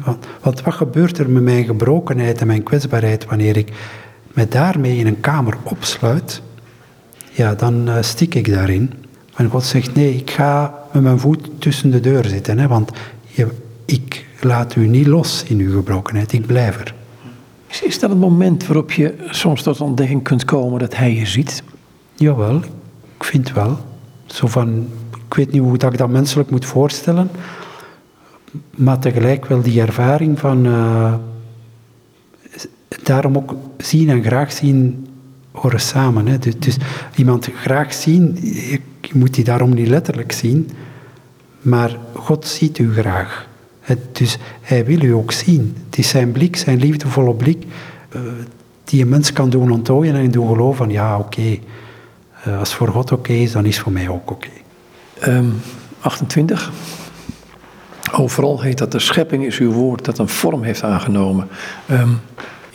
[0.06, 3.72] want, want, wat gebeurt er met mijn gebrokenheid en mijn kwetsbaarheid wanneer ik
[4.34, 6.42] me daarmee in een kamer opsluit?
[7.32, 8.94] Ja, dan uh, stik ik daarin.
[9.36, 12.92] En God zegt, nee, ik ga met mijn voet tussen de deur zitten, hè, want
[13.28, 13.48] je,
[13.86, 16.94] ik laat u niet los in uw gebrokenheid, ik blijf er.
[17.68, 21.26] Is, is dat het moment waarop je soms tot ontdekking kunt komen dat hij je
[21.26, 21.64] ziet?
[22.16, 22.56] Jawel,
[23.18, 23.78] ik vind wel.
[24.26, 24.88] Zo van,
[25.28, 27.30] ik weet niet hoe dat ik dat menselijk moet voorstellen,
[28.76, 31.14] maar tegelijk wel die ervaring van uh,
[33.04, 35.08] daarom ook zien en graag zien
[35.52, 36.28] horen samen.
[36.28, 36.38] Hè.
[36.40, 36.78] Dus, dus,
[37.16, 38.80] iemand graag zien, je,
[39.14, 40.70] moet die daarom niet letterlijk zien,
[41.62, 43.48] maar God ziet u graag.
[44.12, 45.78] Dus hij wil u ook zien.
[45.90, 47.64] Het is zijn blik, zijn liefdevolle blik,
[48.16, 48.22] uh,
[48.84, 51.62] die een mens kan doen ontdooien en doen geloven van ja, oké, okay.
[52.48, 54.48] uh, als voor God oké is, dan is voor mij ook oké.
[55.18, 55.36] Okay.
[55.36, 55.62] Um,
[56.00, 56.72] 28.
[58.12, 61.48] Overal heet dat de schepping is uw woord dat een vorm heeft aangenomen.
[61.92, 62.20] Um,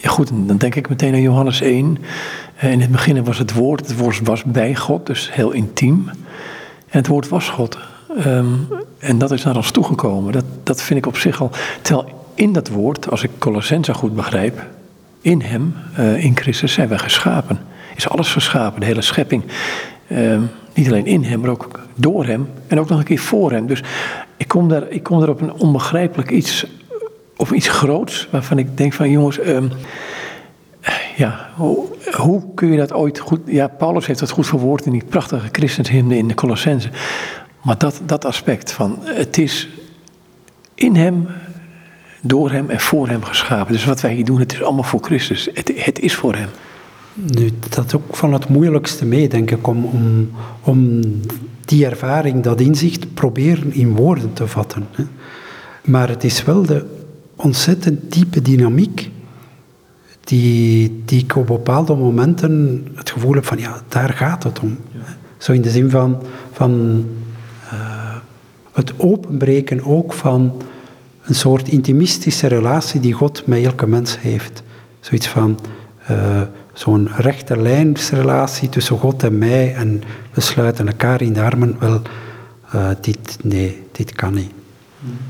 [0.08, 1.98] goed, dan denk ik meteen aan Johannes 1.
[2.56, 6.08] Uh, in het begin was het woord, het woord was bij God, dus heel intiem.
[6.88, 7.78] En het woord was God.
[8.26, 10.32] Um, en dat is naar ons toegekomen.
[10.32, 11.50] Dat, dat vind ik op zich al.
[11.82, 14.66] Terwijl in dat woord, als ik Colossense goed begrijp,
[15.20, 17.58] in hem, uh, in Christus, zijn wij geschapen.
[17.96, 19.42] Is alles geschapen, de hele schepping.
[20.08, 20.38] Uh,
[20.74, 22.48] niet alleen in hem, maar ook door hem.
[22.66, 23.66] En ook nog een keer voor hem.
[23.66, 23.82] Dus
[24.36, 26.66] ik kom daar, ik kom daar op een onbegrijpelijk iets,
[27.36, 29.38] op iets groots, waarvan ik denk van jongens.
[29.46, 29.70] Um,
[31.16, 33.40] ja, hoe, hoe, kun je dat ooit goed.
[33.46, 36.88] Ja, Paulus heeft dat goed verwoord in die prachtige christenhymne in de Colossense.
[37.62, 39.68] Maar dat, dat aspect van het is
[40.74, 41.26] in hem,
[42.20, 43.72] door hem en voor hem geschapen.
[43.72, 45.48] Dus wat wij hier doen, het is allemaal voor Christus.
[45.54, 46.48] Het, het is voor hem.
[47.14, 50.30] Nu, dat ook van het moeilijkste mee, denk ik, om, om,
[50.62, 51.00] om
[51.64, 54.86] die ervaring, dat inzicht, proberen in woorden te vatten.
[54.90, 55.04] Hè.
[55.84, 57.03] Maar het is wel de
[57.44, 59.10] ontzettend diepe dynamiek
[60.24, 64.78] die, die ik op bepaalde momenten het gevoel heb van, ja, daar gaat het om.
[64.92, 65.00] Ja.
[65.38, 67.04] Zo in de zin van, van
[67.72, 68.16] uh,
[68.72, 70.62] het openbreken ook van
[71.24, 74.62] een soort intimistische relatie die God met elke mens heeft.
[75.00, 75.58] Zoiets van
[76.10, 76.40] uh,
[76.72, 80.02] zo'n rechte lijnsrelatie tussen God en mij en
[80.32, 81.76] we sluiten elkaar in de armen.
[81.78, 82.02] Wel,
[82.74, 84.52] uh, dit, nee, dit kan niet.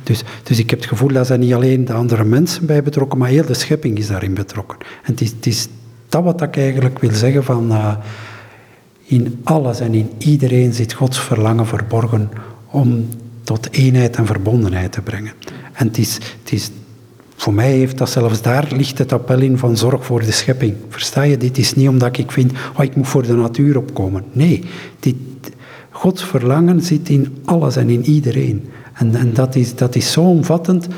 [0.03, 3.19] Dus, dus ik heb het gevoel dat zijn niet alleen de andere mensen bij betrokken,
[3.19, 4.79] maar heel de schepping is daarin betrokken.
[4.79, 5.69] En het is, het is
[6.09, 7.95] dat wat ik eigenlijk wil zeggen van uh,
[9.05, 12.31] in alles en in iedereen zit Gods verlangen verborgen
[12.71, 13.09] om
[13.43, 15.33] tot eenheid en verbondenheid te brengen.
[15.73, 16.71] En het is, het is,
[17.37, 20.75] voor mij heeft dat zelfs daar ligt het appel in van zorg voor de schepping.
[20.89, 21.37] Versta je?
[21.37, 24.25] Dit is niet omdat ik vind, oh, ik moet voor de natuur opkomen.
[24.33, 24.65] Nee,
[25.01, 25.17] dit,
[25.91, 28.69] Gods verlangen zit in alles en in iedereen.
[28.95, 30.89] En, en dat, is, dat is zo omvattend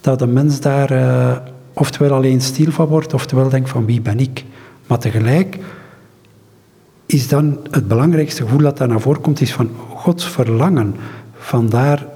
[0.00, 1.36] dat een mens daar uh,
[1.72, 4.44] oftewel alleen stil van wordt, oftewel denkt van wie ben ik.
[4.86, 5.58] Maar tegelijk
[7.06, 10.94] is dan het belangrijkste gevoel dat daar naar voren komt, is van Gods verlangen.
[11.38, 12.06] Vandaar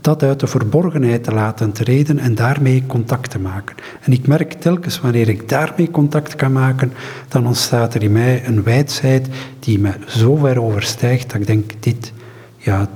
[0.00, 3.76] dat uit de verborgenheid te laten treden en daarmee contact te maken.
[4.00, 6.92] En ik merk telkens wanneer ik daarmee contact kan maken,
[7.28, 11.72] dan ontstaat er in mij een wijsheid die me zo ver overstijgt dat ik denk,
[11.80, 12.12] dit,
[12.56, 12.88] ja,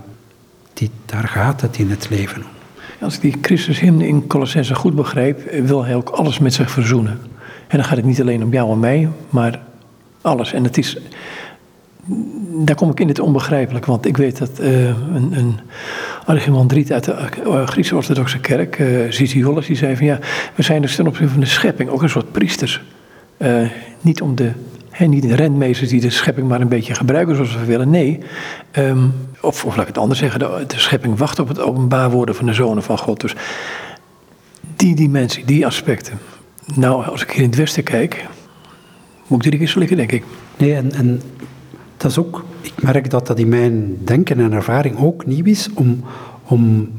[0.74, 2.48] dit, daar gaat het in het leven om.
[3.00, 7.18] Als ik die Christushymne in Colossense goed begreep, wil hij ook alles met zich verzoenen.
[7.68, 9.60] En dan gaat het niet alleen om jou en mij, maar
[10.20, 10.52] alles.
[10.52, 10.98] En het is,
[12.64, 15.58] daar kom ik in het onbegrijpelijk, want ik weet dat uh, een, een
[16.24, 20.18] archimandriet uit de uh, Griekse orthodoxe kerk, uh, Ziziolis, die zei van ja,
[20.54, 22.82] we zijn dus ten opzichte van de schepping ook een soort priesters.
[24.00, 24.52] Niet om de,
[24.98, 28.18] niet de rentmeesters die de schepping maar een beetje gebruiken zoals we willen, nee.
[28.76, 32.34] Um, of, of laat ik het anders zeggen, de, schepping wacht op het openbaar worden
[32.34, 33.20] van de zonen van God.
[33.20, 33.34] Dus
[34.76, 36.18] die dimensie, die aspecten.
[36.74, 38.26] Nou, als ik hier in het westen kijk,
[39.26, 40.24] moet ik drie keer slikken, denk ik.
[40.56, 41.22] Nee, en, en
[41.96, 45.68] dat is ook, ik merk dat dat in mijn denken en ervaring ook nieuw is
[45.74, 46.04] om,
[46.42, 46.92] om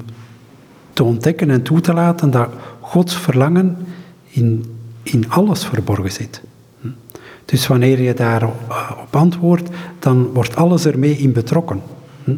[0.93, 3.77] te ontdekken en toe te laten dat Gods verlangen
[4.29, 6.41] in, in alles verborgen zit.
[7.45, 8.55] Dus wanneer je daarop
[9.01, 11.81] op antwoordt, dan wordt alles ermee in betrokken.
[12.23, 12.35] Hm?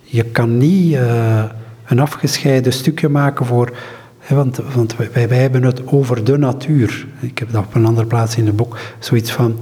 [0.00, 1.44] Je kan niet uh,
[1.86, 3.72] een afgescheiden stukje maken voor.
[4.18, 7.06] Hè, want want wij, wij hebben het over de natuur.
[7.20, 8.78] Ik heb dat op een andere plaats in het boek.
[8.98, 9.58] Zoiets van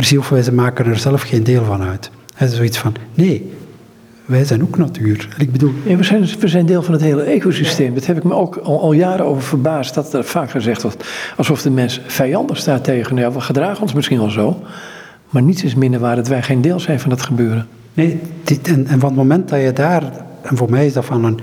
[0.00, 2.10] Precies of wij ze maken er zelf geen deel van uit.
[2.34, 3.52] He, zoiets van, nee,
[4.30, 5.28] wij zijn ook natuur.
[5.38, 5.72] Ik bedoel...
[5.84, 7.94] Ja, we, zijn, we zijn deel van het hele ecosysteem.
[7.94, 9.94] Dat heb ik me ook al, al, jaren over verbaasd.
[9.94, 11.04] Dat er vaak gezegd wordt
[11.36, 13.16] alsof de mens vijandig staat tegen.
[13.16, 14.62] Ja, we gedragen ons misschien wel zo.
[15.30, 17.66] Maar niets is minder waar dat wij geen deel zijn van dat gebeuren.
[17.94, 20.02] Nee, dit, en, en van het moment dat je daar...
[20.42, 21.40] En voor mij is dat van een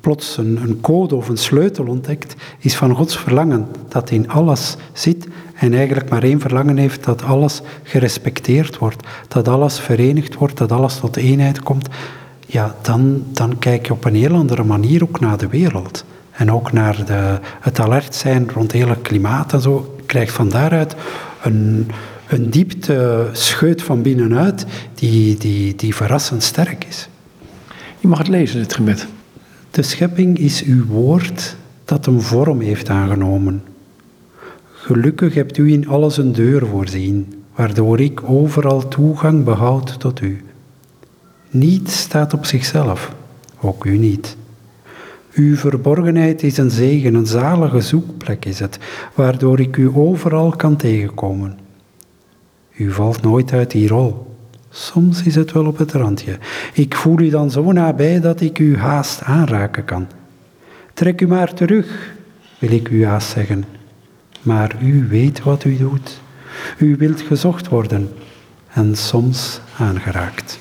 [0.00, 4.76] plots een, een, code of een sleutel ontdekt, is van Gods verlangen dat in alles
[4.92, 10.56] zit en eigenlijk maar één verlangen heeft dat alles gerespecteerd wordt, dat alles verenigd wordt,
[10.56, 11.88] dat alles tot eenheid komt,
[12.50, 16.04] ja, dan, dan kijk je op een heel andere manier ook naar de wereld.
[16.30, 19.94] En ook naar de, het alert zijn rond het hele klimaat en zo.
[19.96, 20.94] Je krijgt van daaruit
[21.42, 21.90] een,
[22.28, 27.08] een diepte scheut van binnenuit die, die, die verrassend sterk is.
[27.98, 29.06] Je mag het lezen, het gebed.
[29.70, 33.62] De schepping is uw woord dat een vorm heeft aangenomen.
[34.72, 40.42] Gelukkig hebt u in alles een deur voorzien, waardoor ik overal toegang behoud tot u.
[41.50, 43.14] Niets staat op zichzelf,
[43.60, 44.36] ook u niet.
[45.32, 48.78] Uw verborgenheid is een zegen, een zalige zoekplek is het,
[49.14, 51.58] waardoor ik u overal kan tegenkomen.
[52.76, 54.36] U valt nooit uit die rol.
[54.70, 56.38] Soms is het wel op het randje.
[56.72, 60.06] Ik voel u dan zo nabij dat ik u haast aanraken kan.
[60.94, 62.14] Trek u maar terug,
[62.58, 63.64] wil ik u haast zeggen.
[64.42, 66.20] Maar u weet wat u doet.
[66.78, 68.08] U wilt gezocht worden
[68.68, 70.58] en soms aangeraakt.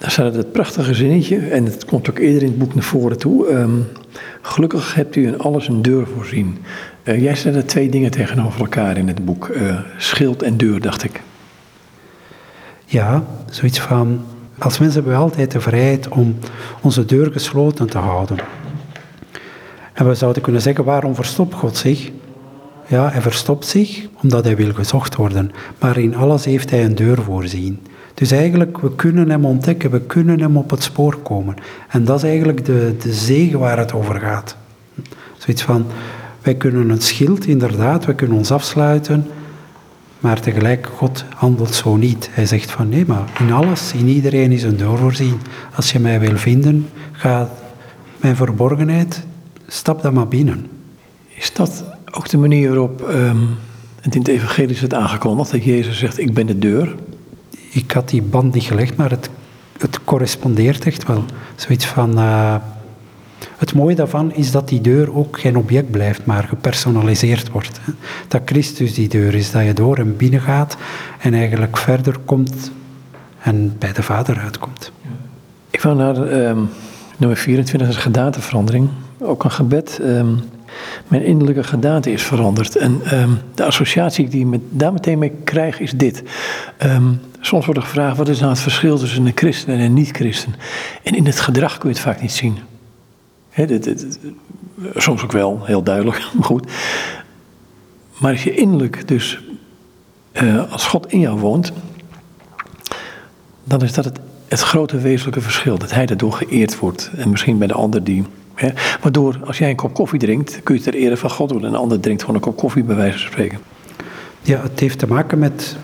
[0.00, 3.18] Daar staat het prachtige zinnetje, en het komt ook eerder in het boek naar voren
[3.18, 3.48] toe.
[3.48, 3.70] Ehm,
[4.42, 6.58] gelukkig hebt u in alles een deur voorzien.
[7.04, 9.48] Uh, jij zet er twee dingen tegenover elkaar in het boek.
[9.48, 11.20] Uh, schild en deur, dacht ik.
[12.84, 14.24] Ja, zoiets van,
[14.58, 16.38] als mensen hebben we altijd de vrijheid om
[16.80, 18.36] onze deur gesloten te houden.
[19.92, 22.10] En we zouden kunnen zeggen, waarom verstopt God zich?
[22.86, 25.50] Ja, hij verstopt zich omdat hij wil gezocht worden.
[25.78, 27.80] Maar in alles heeft hij een deur voorzien.
[28.14, 31.54] Dus eigenlijk, we kunnen hem ontdekken, we kunnen hem op het spoor komen.
[31.88, 34.56] En dat is eigenlijk de, de zegen waar het over gaat.
[35.36, 35.86] Zoiets van,
[36.42, 39.26] wij kunnen een schild, inderdaad, we kunnen ons afsluiten,
[40.20, 42.28] maar tegelijk, God handelt zo niet.
[42.32, 45.40] Hij zegt van, nee, maar in alles, in iedereen is een deur voorzien.
[45.74, 47.50] Als je mij wil vinden, ga
[48.16, 49.24] mijn verborgenheid,
[49.66, 50.66] stap dan maar binnen.
[51.28, 53.48] Is dat ook de manier waarop um,
[54.00, 56.94] het in het evangelie is het aangekondigd, dat Jezus zegt, ik ben de deur?
[57.70, 59.30] Ik had die band niet gelegd, maar het,
[59.78, 61.24] het correspondeert echt wel.
[61.54, 62.18] Zoiets van.
[62.18, 62.54] Uh,
[63.56, 67.80] het mooie daarvan is dat die deur ook geen object blijft, maar gepersonaliseerd wordt.
[68.28, 70.76] Dat Christus die deur is, dat je door hem binnen gaat
[71.20, 72.70] en eigenlijk verder komt
[73.42, 74.92] en bij de Vader uitkomt.
[75.70, 76.68] Ik wou naar um,
[77.16, 78.88] nummer 24, is gedaanteverandering.
[79.18, 79.98] Ook een gebed.
[80.02, 80.40] Um,
[81.08, 82.76] mijn innerlijke gedaante is veranderd.
[82.76, 86.22] En um, de associatie die ik daar meteen mee krijg is dit.
[86.82, 89.94] Um, soms wordt er gevraagd, wat is nou het verschil tussen een christen en een
[89.94, 90.54] niet-christen?
[91.02, 92.56] En in het gedrag kun je het vaak niet zien.
[94.94, 96.70] Soms ook wel, heel duidelijk, goed.
[98.18, 99.40] Maar als je innerlijk dus,
[100.32, 101.72] uh, als God in jou woont,
[103.64, 104.18] dan is dat het,
[104.48, 105.78] het grote wezenlijke verschil.
[105.78, 107.10] Dat hij daardoor geëerd wordt.
[107.16, 108.24] En misschien bij de ander die
[109.00, 111.60] waardoor als jij een kop koffie drinkt, kun je het ter ere van God doen.
[111.60, 113.58] En een ander drinkt gewoon een kop koffie, bij wijze van spreken.
[114.42, 115.76] Ja, het heeft te maken met,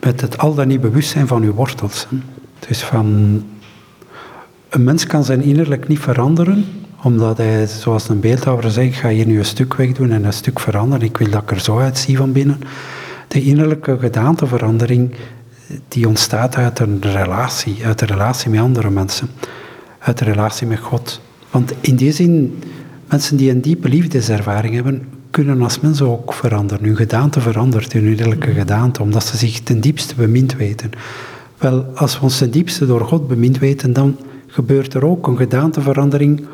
[0.00, 2.06] met het al dan niet bewustzijn van uw wortels.
[2.68, 3.42] Dus van.
[4.68, 6.64] Een mens kan zijn innerlijk niet veranderen,
[7.02, 10.32] omdat hij, zoals een beeldhouwer zegt, ik ga hier nu een stuk wegdoen en een
[10.32, 11.06] stuk veranderen.
[11.06, 12.60] Ik wil dat ik er zo uitzie van binnen.
[13.28, 15.14] De innerlijke gedaanteverandering,
[15.88, 19.30] die ontstaat uit een relatie, uit de relatie met andere mensen,
[19.98, 21.20] uit de relatie met God.
[21.50, 22.58] Want in die zin,
[23.08, 26.84] mensen die een diepe liefdeservaring hebben, kunnen als mensen ook veranderen.
[26.84, 30.90] Hun gedaante verandert, hun innerlijke gedaante, omdat ze zich ten diepste bemind weten.
[31.58, 35.36] Wel, als we ons ten diepste door God bemind weten, dan gebeurt er ook een
[35.36, 36.46] gedaanteverandering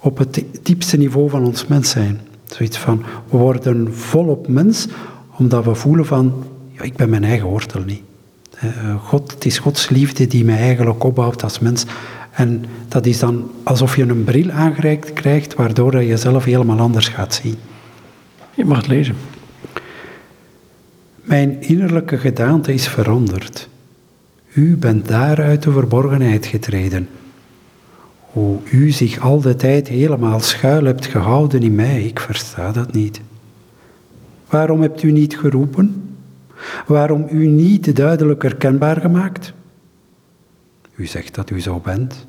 [0.00, 2.20] op het diepste niveau van ons mens zijn.
[2.44, 4.86] Zoiets van, we worden volop mens,
[5.36, 8.02] omdat we voelen van, ja, ik ben mijn eigen wortel niet.
[8.50, 8.68] Eh,
[9.04, 11.84] God, het is Gods liefde die mij eigenlijk opbouwt als mens.
[12.36, 17.08] En dat is dan alsof je een bril aangereikt krijgt, waardoor je jezelf helemaal anders
[17.08, 17.56] gaat zien.
[18.54, 19.14] Je mag het lezen.
[21.22, 23.68] Mijn innerlijke gedaante is veranderd.
[24.52, 27.08] U bent daaruit de verborgenheid getreden.
[28.20, 32.92] Hoe u zich al de tijd helemaal schuil hebt gehouden in mij, ik versta dat
[32.92, 33.20] niet.
[34.48, 36.16] Waarom hebt u niet geroepen?
[36.86, 39.52] Waarom u niet duidelijk herkenbaar gemaakt?
[40.96, 42.26] U zegt dat u zo bent.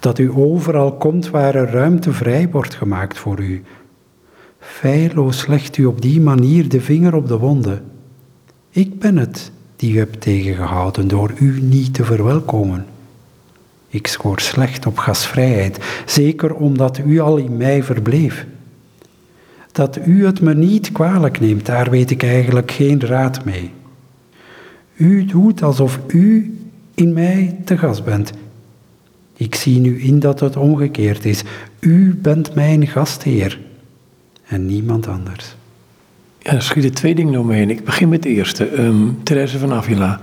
[0.00, 3.62] Dat u overal komt waar er ruimte vrij wordt gemaakt voor u.
[4.58, 7.82] Feilloos legt u op die manier de vinger op de wonde.
[8.70, 12.86] Ik ben het die u hebt tegengehouden door u niet te verwelkomen.
[13.88, 18.46] Ik scoor slecht op gasvrijheid, zeker omdat u al in mij verbleef.
[19.72, 23.70] Dat u het me niet kwalijk neemt, daar weet ik eigenlijk geen raad mee.
[24.96, 26.58] U doet alsof u
[26.94, 28.32] in mij te gast bent.
[29.36, 31.42] Ik zie nu in dat het omgekeerd is.
[31.80, 33.60] U bent mijn gastheer
[34.46, 35.56] en niemand anders.
[36.38, 37.70] Ja, er schieten twee dingen door me heen.
[37.70, 38.82] Ik begin met het eerste.
[38.82, 40.20] Um, Therese van Avila.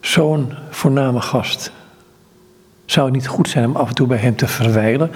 [0.00, 1.72] Zo'n voorname gast.
[2.84, 5.10] Zou het niet goed zijn om af en toe bij hem te verwijlen?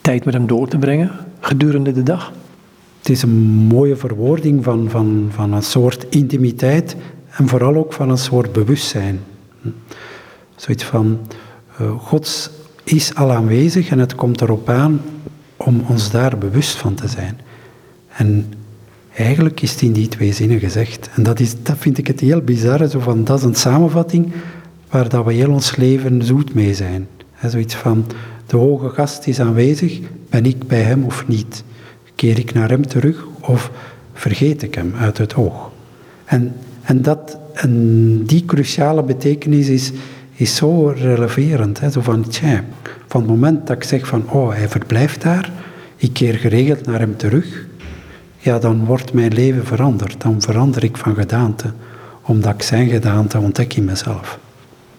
[0.00, 2.32] Tijd met hem door te brengen gedurende de dag?
[2.98, 3.36] Het is een
[3.68, 6.96] mooie verwoording van, van, van een soort intimiteit
[7.30, 9.20] en vooral ook van een soort bewustzijn.
[10.56, 11.18] Zoiets van,
[11.80, 12.50] uh, God
[12.84, 15.00] is al aanwezig en het komt erop aan
[15.56, 17.40] om ons daar bewust van te zijn.
[18.16, 18.52] En
[19.14, 21.10] Eigenlijk is het in die twee zinnen gezegd.
[21.14, 22.88] En dat, is, dat vind ik het heel bizarre.
[22.88, 24.32] Zo van, dat is een samenvatting
[24.90, 27.08] waar dat we heel ons leven zoet mee zijn.
[27.46, 28.06] Zoiets van,
[28.46, 31.64] de hoge gast is aanwezig, ben ik bij hem of niet?
[32.14, 33.70] Keer ik naar hem terug of
[34.12, 35.70] vergeet ik hem uit het oog?
[36.24, 39.92] En, en, dat, en die cruciale betekenis is,
[40.34, 41.80] is zo releverend.
[41.80, 41.90] Hè?
[41.90, 42.26] Zo van,
[43.06, 45.50] van het moment dat ik zeg van, oh, hij verblijft daar,
[45.96, 47.66] ik keer geregeld naar hem terug,
[48.38, 50.20] ja, dan wordt mijn leven veranderd.
[50.20, 51.72] Dan verander ik van gedaante,
[52.22, 54.38] omdat ik zijn gedaante ontdek in mezelf.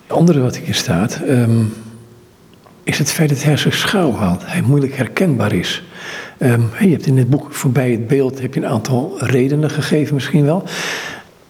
[0.07, 1.63] Het andere wat hier staat, ehm,
[2.83, 4.41] is het feit dat hij zich schuilhaalt.
[4.45, 5.83] Hij moeilijk herkenbaar is.
[6.39, 10.13] Um, je hebt in het boek voorbij het beeld heb je een aantal redenen gegeven
[10.13, 10.63] misschien wel.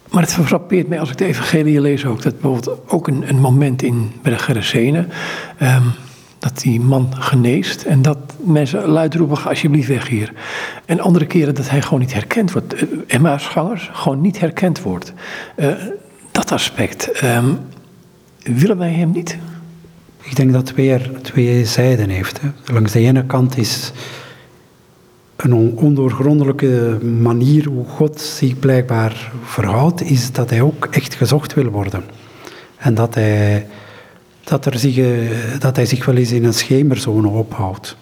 [0.09, 2.21] Maar het frappeert mij als ik de evangelie lees ook.
[2.21, 5.05] Dat bijvoorbeeld ook een, een moment in bij de.
[5.61, 5.93] Um,
[6.39, 10.33] dat die man geneest en dat mensen luid roepen, alsjeblieft weg hier.
[10.85, 12.83] En andere keren dat hij gewoon niet herkend wordt.
[12.83, 15.13] Uh, Emmausgangers gewoon niet herkend wordt.
[15.57, 15.73] Uh,
[16.31, 17.59] dat aspect, um,
[18.43, 19.37] willen wij hem niet?
[20.21, 22.41] Ik denk dat het weer twee zijden heeft.
[22.41, 22.73] Hè.
[22.73, 23.91] Langs de ene kant is
[25.51, 31.69] een ondoorgrondelijke manier hoe God zich blijkbaar verhoudt, is dat hij ook echt gezocht wil
[31.69, 32.03] worden.
[32.77, 33.67] En dat hij,
[34.43, 34.99] dat, er zich,
[35.59, 37.97] dat hij zich wel eens in een schemerzone ophoudt.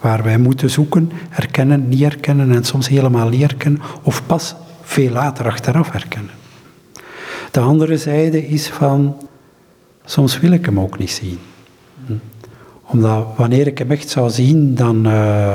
[0.00, 5.10] Waar wij moeten zoeken, herkennen, niet herkennen en soms helemaal niet herkennen, of pas veel
[5.10, 6.34] later achteraf herkennen.
[7.50, 9.16] De andere zijde is van,
[10.04, 11.38] soms wil ik hem ook niet zien.
[12.82, 15.06] Omdat wanneer ik hem echt zou zien, dan...
[15.06, 15.52] Uh,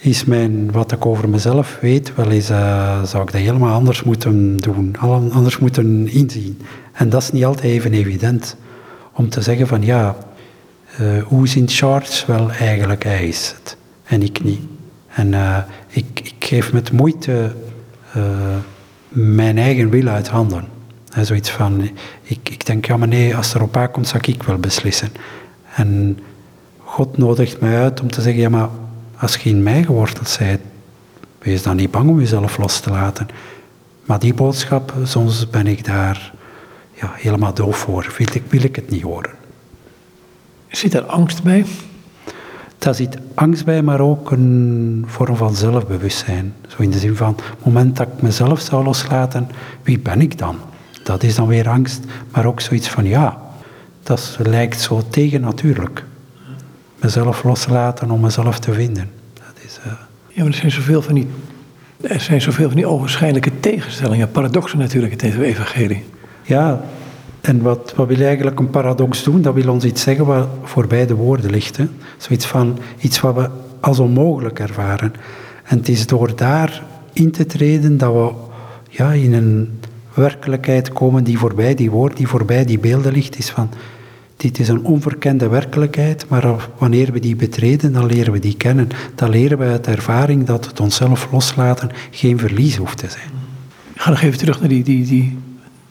[0.00, 4.02] is mijn, wat ik over mezelf weet, wel eens uh, zou ik dat helemaal anders
[4.02, 4.96] moeten doen,
[5.32, 6.60] anders moeten inzien.
[6.92, 8.56] En dat is niet altijd even evident
[9.12, 10.16] om te zeggen van ja,
[11.00, 14.60] uh, hoe is in charge wel eigenlijk hij is het en ik niet.
[15.06, 17.52] En uh, ik, ik geef met moeite
[19.08, 20.64] mijn eigen wil uit handen.
[21.12, 21.90] En zoiets van,
[22.22, 25.08] ik, ik denk ja maar nee, als het erop aankomt zal ik wel beslissen.
[25.74, 26.18] En
[26.78, 28.68] God nodigt mij uit om te zeggen ja maar
[29.20, 30.60] als je in mij geworteld bent,
[31.38, 33.28] wees dan niet bang om jezelf los te laten.
[34.04, 36.32] Maar die boodschap, soms ben ik daar
[36.94, 38.14] ja, helemaal doof voor.
[38.18, 39.30] Wil ik, wil ik het niet horen.
[40.68, 41.64] Zit er angst bij?
[42.78, 46.54] Daar zit angst bij, maar ook een vorm van zelfbewustzijn.
[46.68, 49.48] Zo in de zin van, het moment dat ik mezelf zou loslaten,
[49.82, 50.56] wie ben ik dan?
[51.02, 53.40] Dat is dan weer angst, maar ook zoiets van, ja,
[54.02, 56.04] dat lijkt zo tegennatuurlijk
[57.00, 59.10] mezelf loslaten om mezelf te vinden.
[59.34, 59.92] Dat is, uh...
[60.28, 61.26] Ja, maar er zijn zoveel van die,
[62.00, 66.04] er zijn zoveel van die ogenschijnlijke tegenstellingen, paradoxen natuurlijk in het evangelie.
[66.42, 66.80] Ja,
[67.40, 69.42] en wat, wat wil eigenlijk een paradox doen?
[69.42, 71.76] Dat wil ons iets zeggen wat voorbij de woorden ligt.
[71.76, 71.84] Hè?
[72.16, 73.48] Zoiets van iets wat we
[73.80, 75.12] als onmogelijk ervaren.
[75.64, 76.82] En het is door daar
[77.12, 78.30] in te treden dat we
[78.88, 79.80] ja, in een
[80.14, 83.38] werkelijkheid komen die voorbij die woorden, die voorbij die beelden ligt.
[83.38, 83.70] Is van,
[84.40, 88.88] dit is een onverkende werkelijkheid, maar wanneer we die betreden, dan leren we die kennen.
[89.14, 93.28] Dan leren we uit ervaring dat het onszelf loslaten geen verlies hoeft te zijn.
[93.94, 95.38] Ik ga nog even terug naar die, die, die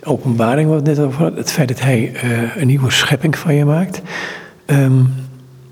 [0.04, 1.36] openbaring het net over.
[1.36, 4.02] Het feit dat hij uh, een nieuwe schepping van je maakt.
[4.66, 5.14] Um,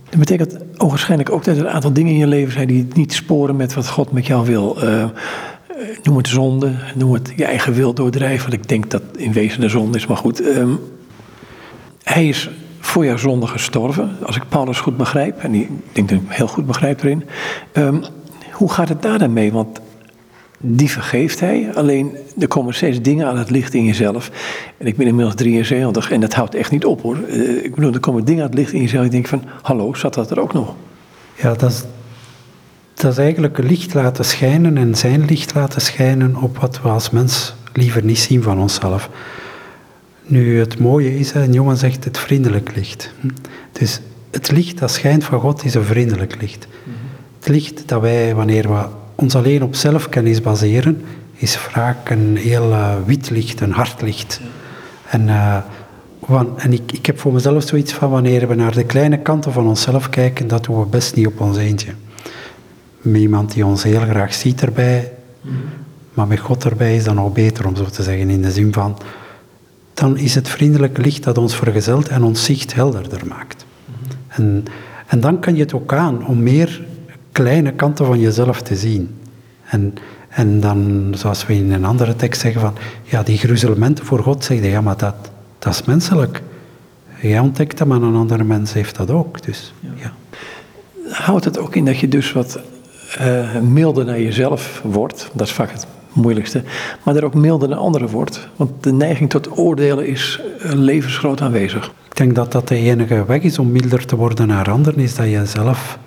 [0.09, 3.13] dat betekent ogenschijnlijk ook dat er een aantal dingen in je leven zijn die niet
[3.13, 4.83] sporen met wat God met jou wil.
[4.83, 5.05] Uh,
[6.03, 8.49] noem het zonde, noem het je eigen wil doordrijven.
[8.49, 10.45] Want ik denk dat in wezen de zonde is, maar goed.
[10.45, 10.79] Um,
[12.03, 12.49] hij is
[12.87, 16.47] voor jouw gestorven, als ik Paulus goed begrijp, en ik denk dat ik hem heel
[16.47, 17.23] goed begrijp erin.
[17.73, 18.03] Um,
[18.51, 19.51] hoe gaat het daar dan mee?
[19.51, 19.79] Want
[20.59, 24.31] die vergeeft hij, alleen er komen steeds dingen aan het licht in jezelf.
[24.77, 27.17] En ik ben inmiddels 73 en dat houdt echt niet op hoor.
[27.27, 29.05] Uh, ik bedoel, er komen dingen aan het licht in jezelf.
[29.05, 30.75] Ik denk van, hallo, zat dat er ook nog?
[31.35, 31.83] Ja, dat is,
[32.93, 37.09] dat is eigenlijk licht laten schijnen en zijn licht laten schijnen op wat we als
[37.09, 39.09] mens liever niet zien van onszelf.
[40.29, 43.11] Nu, het mooie is, een jongen zegt het vriendelijk licht.
[43.71, 44.01] Dus
[44.31, 46.67] het licht dat schijnt van God is een vriendelijk licht.
[47.39, 51.01] Het licht dat wij, wanneer we ons alleen op zelfkennis baseren,
[51.33, 54.41] is vaak een heel uh, wit licht, een hard licht.
[55.09, 55.57] En, uh,
[56.23, 59.51] van, en ik, ik heb voor mezelf zoiets van, wanneer we naar de kleine kanten
[59.51, 61.91] van onszelf kijken, dat doen we best niet op ons eentje.
[63.01, 65.11] Met iemand die ons heel graag ziet erbij,
[66.13, 68.73] maar met God erbij is dat nog beter, om zo te zeggen, in de zin
[68.73, 68.97] van
[69.99, 73.65] dan is het vriendelijke licht dat ons vergezelt en ons zicht helderder maakt.
[74.27, 74.65] En,
[75.07, 76.81] en dan kan je het ook aan om meer
[77.31, 79.15] kleine kanten van jezelf te zien.
[79.63, 79.93] En,
[80.29, 82.73] en dan, zoals we in een andere tekst zeggen, van
[83.03, 85.15] ja, die gruzelementen voor God, zeg je, ja, maar dat,
[85.59, 86.41] dat is menselijk.
[87.21, 89.41] Jij ontdekt dat, maar een andere mens heeft dat ook.
[89.43, 90.13] Dus, ja.
[91.09, 92.59] Houdt het ook in dat je dus wat
[93.21, 95.29] uh, milder naar jezelf wordt.
[95.33, 95.87] Dat is vaak het
[96.17, 96.63] moeilijkste.
[97.03, 98.47] Maar er ook milder naar anderen wordt.
[98.55, 101.91] Want de neiging tot oordelen is levensgroot aanwezig.
[102.09, 105.15] Ik denk dat dat de enige weg is om milder te worden naar anderen, is
[105.15, 105.99] dat je zelf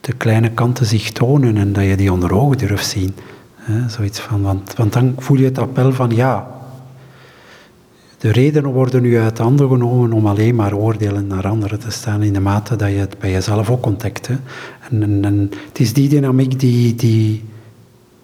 [0.00, 3.14] de kleine kanten zich tonen en dat je die onder ogen durft zien.
[3.88, 6.58] zoiets van, want, want dan voel je het appel van ja,
[8.18, 12.22] de redenen worden nu uit handen genomen om alleen maar oordelen naar anderen te staan
[12.22, 14.28] in de mate dat je het bij jezelf ook ontdekt.
[14.90, 17.44] En, en, het is die dynamiek die, die,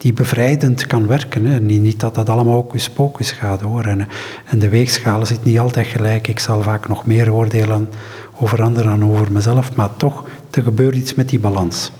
[0.04, 1.44] die bevrijdend kan werken.
[1.44, 1.60] Hè.
[1.60, 3.84] Niet, dat dat allemaal ook pocus gaat hoor.
[3.84, 4.08] En,
[4.44, 6.28] en de weegschaal zit niet altijd gelijk.
[6.28, 7.88] Ik zal vaak nog meer oordelen
[8.40, 11.92] over anderen dan over mezelf, maar toch, er gebeurt iets met die balans.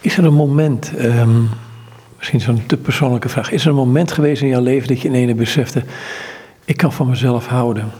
[0.00, 1.48] Is er een moment, um,
[2.16, 5.08] misschien zo'n te persoonlijke vraag, is er een moment geweest in jouw leven dat je
[5.08, 5.82] in ene besefte,
[6.64, 7.90] ik kan van mezelf houden?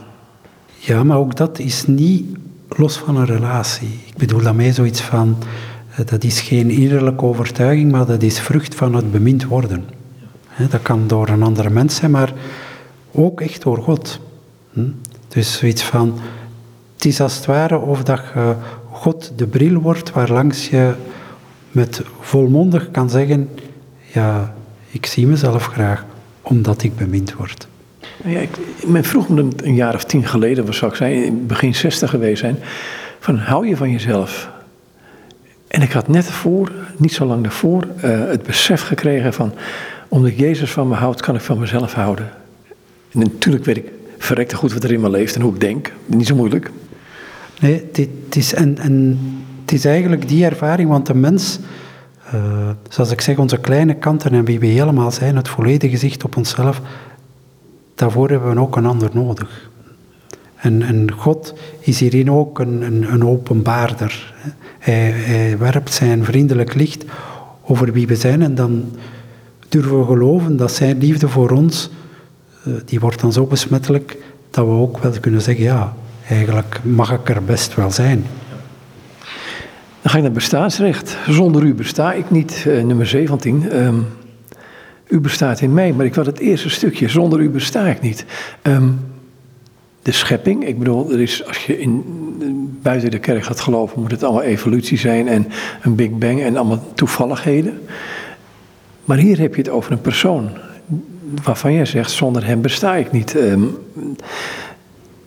[0.75, 2.25] Ja, maar ook dat is niet
[2.69, 3.99] los van een relatie.
[4.05, 5.37] Ik bedoel daarmee zoiets van,
[6.05, 9.85] dat is geen innerlijke overtuiging, maar dat is vrucht van het bemind worden.
[10.69, 12.33] Dat kan door een andere mens zijn, maar
[13.11, 14.19] ook echt door God.
[14.73, 14.89] Hm?
[15.27, 16.19] Dus zoiets van,
[16.95, 18.21] het is als het ware of dat
[18.91, 20.93] God de bril wordt waarlangs je
[21.71, 23.49] met volmondig kan zeggen,
[24.13, 24.53] ja,
[24.91, 26.05] ik zie mezelf graag,
[26.41, 27.67] omdat ik bemind word.
[28.23, 31.75] Ja, ik, men vroeg me een jaar of tien geleden, wat zou ik zijn, begin
[31.75, 32.57] zestig geweest zijn,
[33.19, 34.49] van hou je van jezelf?
[35.67, 39.53] En ik had net voor, niet zo lang daarvoor, uh, het besef gekregen van,
[40.07, 42.29] omdat Jezus van me houdt, kan ik van mezelf houden.
[43.11, 45.91] En natuurlijk weet ik verrekte goed wat er in me leeft en hoe ik denk.
[46.05, 46.71] Niet zo moeilijk.
[47.59, 49.19] Nee, het, is, en, en,
[49.61, 51.59] het is eigenlijk die ervaring, want de mens,
[52.33, 56.23] uh, zoals ik zeg, onze kleine kanten en wie we helemaal zijn, het volledige zicht
[56.23, 56.81] op onszelf,
[57.95, 59.69] daarvoor hebben we ook een ander nodig.
[60.57, 64.33] En, en God is hierin ook een, een, openbaarder.
[64.79, 67.05] Hij, werpt zijn vriendelijk licht
[67.63, 68.91] over wie we zijn en dan
[69.69, 71.89] durven we geloven dat zijn liefde voor ons,
[72.67, 74.17] uh, die wordt dan zo besmettelijk,
[74.49, 75.93] dat we ook wel kunnen zeggen, ja,
[76.27, 78.25] eigenlijk mag ik er best wel zijn.
[80.01, 81.17] Dan ga ik naar bestaansrecht.
[81.27, 83.63] Zonder u besta ik niet, uh, nummer 17.
[83.63, 83.95] Um, ehm,
[85.07, 87.09] u bestaat in mij, maar ik wil het eerste stukje.
[87.09, 88.25] Zonder u besta ik niet.
[88.63, 88.99] Um,
[90.07, 92.03] de schepping, ik bedoel, er is, als je in,
[92.81, 95.47] buiten de kerk gaat geloven, moet het allemaal evolutie zijn en
[95.81, 97.81] een Big Bang en allemaal toevalligheden.
[99.05, 100.49] Maar hier heb je het over een persoon
[101.43, 103.35] waarvan jij zegt, zonder hem besta ik niet.
[103.35, 103.77] Um,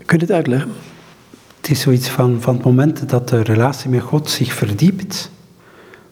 [0.07, 0.71] kun je het uitleggen?
[1.61, 5.31] Het is zoiets van, van het moment dat de relatie met God zich verdiept,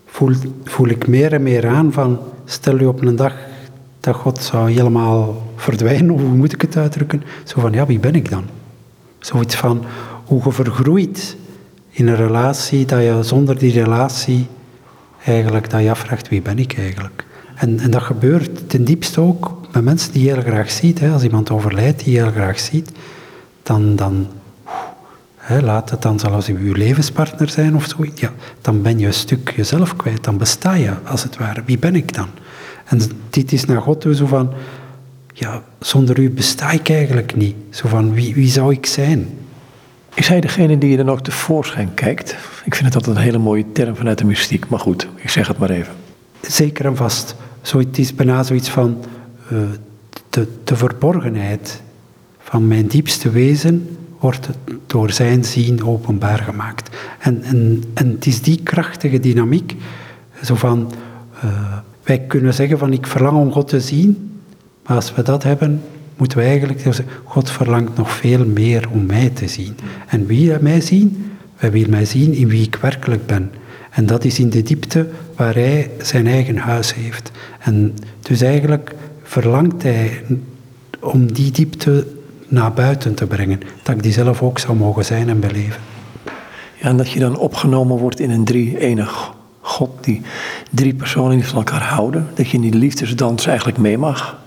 [0.07, 0.33] voel,
[0.65, 3.35] voel ik meer en meer aan van, stel je op een dag
[4.01, 7.23] dat God zou helemaal verdwijnen, of hoe moet ik het uitdrukken?
[7.45, 8.58] Zo van, ja, wie ben ik dan?
[9.19, 9.85] Zoiets van,
[10.25, 11.37] hoe je vergroeit
[11.91, 14.47] in een relatie, dat je zonder die relatie
[15.25, 17.25] eigenlijk, dat je afvraagt, wie ben ik eigenlijk?
[17.55, 21.01] En, en dat gebeurt ten diepste ook met mensen die je heel graag ziet.
[21.01, 21.11] Hè.
[21.11, 22.91] Als iemand overlijdt die je heel graag ziet,
[23.63, 24.27] dan, dan
[25.63, 28.05] laat het dan zelfs uw levenspartner zijn of zo.
[28.15, 30.25] Ja, dan ben je een stuk jezelf kwijt.
[30.25, 31.63] Dan besta je, als het ware.
[31.65, 32.29] Wie ben ik dan?
[32.85, 33.01] En
[33.31, 34.53] dit is naar God toe zo van...
[35.39, 37.55] Ja, zonder u besta ik eigenlijk niet.
[37.71, 39.29] Zo van, wie, wie zou ik zijn?
[40.15, 42.37] Is hij degene die je dan ook tevoorschijn kijkt?
[42.65, 44.69] Ik vind het altijd een hele mooie term vanuit de mystiek.
[44.69, 45.93] Maar goed, ik zeg het maar even.
[46.41, 47.35] Zeker en vast.
[47.63, 49.05] Zo, het is bijna zoiets van...
[49.53, 49.59] Uh,
[50.31, 51.83] de, de verborgenheid
[52.39, 56.97] van mijn diepste wezen wordt het door zijn zien openbaar gemaakt.
[57.19, 59.75] En, en, en het is die krachtige dynamiek,
[60.43, 60.93] zo van,
[61.45, 64.38] uh, wij kunnen zeggen van ik verlang om God te zien,
[64.89, 65.83] maar als we dat hebben,
[66.17, 69.77] moeten we eigenlijk God verlangt nog veel meer om mij te zien.
[70.07, 71.33] En wie mij zien?
[71.57, 73.51] Hij wil mij zien in wie ik werkelijk ben.
[73.91, 77.31] En dat is in de diepte waar hij zijn eigen huis heeft.
[77.59, 80.23] En dus eigenlijk verlangt hij
[81.01, 82.07] om die diepte
[82.49, 83.61] naar buiten te brengen.
[83.83, 85.81] Dat ik die zelf ook zou mogen zijn en beleven.
[86.75, 90.23] Ja, en dat je dan opgenomen wordt in een drie-enig God, die
[90.71, 92.27] drie personen van elkaar houden.
[92.35, 94.39] Dat je in die liefdesdans eigenlijk mee mag.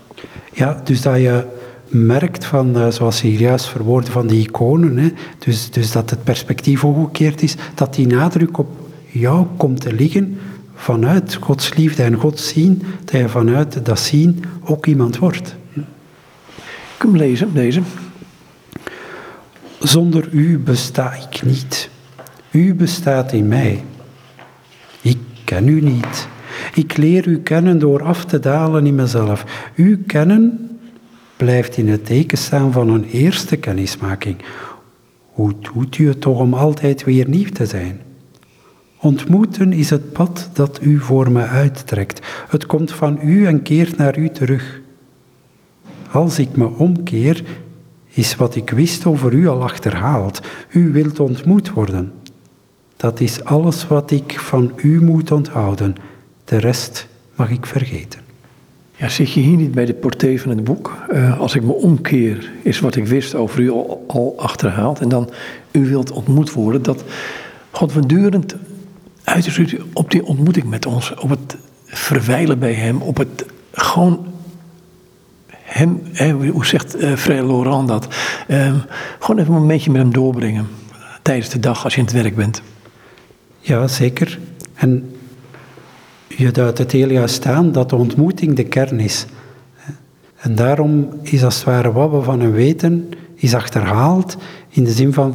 [0.52, 1.44] Ja, dus dat je
[1.88, 4.98] merkt van, uh, zoals je hier juist verwoordde, van die iconen.
[4.98, 8.68] Hè, dus, dus dat het perspectief omgekeerd is, dat die nadruk op
[9.06, 10.38] jou komt te liggen
[10.74, 15.54] vanuit Gods liefde en Gods zien, dat je vanuit dat zien ook iemand wordt
[17.02, 17.82] hem lezen, deze.
[19.78, 21.90] Zonder u besta ik niet.
[22.50, 23.84] U bestaat in mij.
[25.00, 26.28] Ik ken u niet.
[26.74, 29.70] Ik leer u kennen door af te dalen in mezelf.
[29.74, 30.70] U kennen
[31.36, 34.36] blijft in het teken staan van een eerste kennismaking.
[35.32, 38.00] Hoe doet u het toch om altijd weer nieuw te zijn?
[38.98, 42.26] Ontmoeten is het pad dat u voor me uittrekt.
[42.48, 44.80] Het komt van u en keert naar u terug.
[46.10, 47.44] Als ik me omkeer,
[48.08, 50.40] is wat ik wist over u al achterhaald.
[50.68, 52.12] U wilt ontmoet worden.
[52.96, 55.94] Dat is alles wat ik van u moet onthouden.
[56.52, 58.20] De rest mag ik vergeten.
[58.96, 60.96] Ja, zit je hier niet bij de portée van het boek?
[61.12, 65.00] Uh, als ik me omkeer, is wat ik wist over u al, al achterhaald.
[65.00, 65.30] En dan,
[65.70, 66.82] u wilt ontmoet worden.
[66.82, 67.04] Dat
[67.70, 68.54] God voortdurend
[69.24, 71.14] uit op die ontmoeting met ons.
[71.14, 73.02] Op het verwijlen bij hem.
[73.02, 74.26] Op het gewoon
[75.52, 76.02] hem,
[76.50, 78.08] hoe zegt uh, Frère Laurent dat?
[78.48, 78.74] Uh,
[79.18, 80.68] gewoon even een momentje met hem doorbrengen.
[81.22, 82.62] Tijdens de dag als je in het werk bent.
[83.58, 84.38] Ja, zeker.
[84.74, 85.16] En
[86.36, 89.26] je duidt het heel juist aan dat de ontmoeting de kern is.
[90.36, 94.36] En daarom is als het ware wat we van hem weten, is achterhaald
[94.68, 95.34] in de zin van,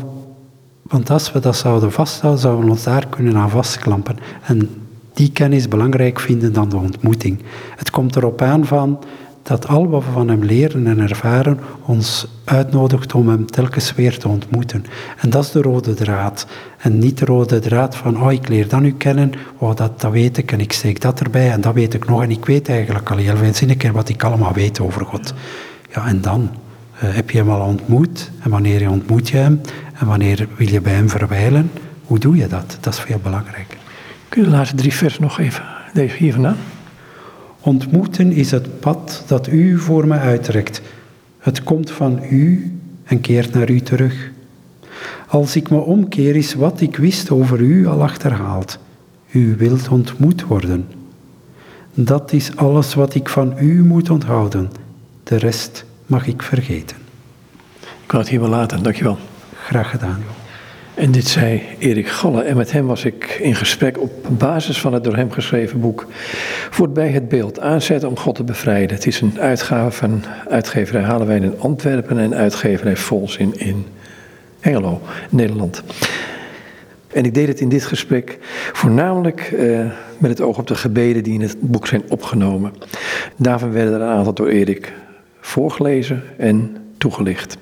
[0.82, 4.18] want als we dat zouden vasthouden, zouden we ons daar kunnen aan vastklampen.
[4.43, 4.70] En
[5.14, 7.39] die kennis belangrijk vinden dan de ontmoeting.
[7.76, 9.00] Het komt erop aan van
[9.48, 14.20] dat al wat we van hem leren en ervaren ons uitnodigt om hem telkens weer
[14.20, 14.86] te ontmoeten.
[15.18, 16.48] En dat is de rode draad.
[16.78, 20.12] En niet de rode draad van, oh ik leer dat nu kennen, oh dat, dat
[20.12, 22.70] weet ik en ik steek dat erbij en dat weet ik nog en ik weet
[22.70, 25.34] eigenlijk al heel veel wat ik allemaal weet over God.
[25.93, 26.50] Ja, en dan
[26.95, 29.62] uh, heb je hem al ontmoet en wanneer ontmoet je hem
[29.93, 31.72] en wanneer wil je bij hem verwijlen,
[32.04, 32.78] hoe doe je dat?
[32.80, 33.78] Dat is veel belangrijker.
[34.30, 36.56] Kun je de laatste drie vers nog even, deze hier?
[37.60, 40.82] Ontmoeten is het pad dat u voor me uitrekt.
[41.38, 42.72] Het komt van u
[43.03, 44.32] en keert naar u terug.
[45.28, 48.80] Als ik me omkeer, is wat ik wist over u al achterhaald.
[49.32, 50.86] U wilt ontmoet worden.
[51.93, 54.72] Dat is alles wat ik van u moet onthouden.
[55.24, 56.97] De rest mag ik vergeten.
[57.80, 59.18] Ik wou het hier wel laten, dankjewel.
[59.53, 60.20] Graag gedaan.
[60.98, 64.93] En dit zei Erik Galle en met hem was ik in gesprek op basis van
[64.93, 66.08] het door hem geschreven boek
[66.70, 68.95] Voorbij het beeld aanzetten om God te bevrijden.
[68.95, 73.86] Het is een uitgave van uitgeverij Halenwijn in Antwerpen en uitgeverij Volzin in
[74.60, 75.84] Hengelo, Nederland.
[77.08, 78.38] En ik deed het in dit gesprek
[78.74, 79.86] voornamelijk eh,
[80.18, 82.74] met het oog op de gebeden die in het boek zijn opgenomen.
[83.36, 84.93] Daarvan werden er een aantal door Erik
[85.39, 87.58] voorgelezen en toegelicht.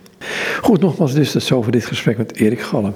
[0.61, 2.91] Goed, nogmaals dus, dat is over dit gesprek met Erik Galle.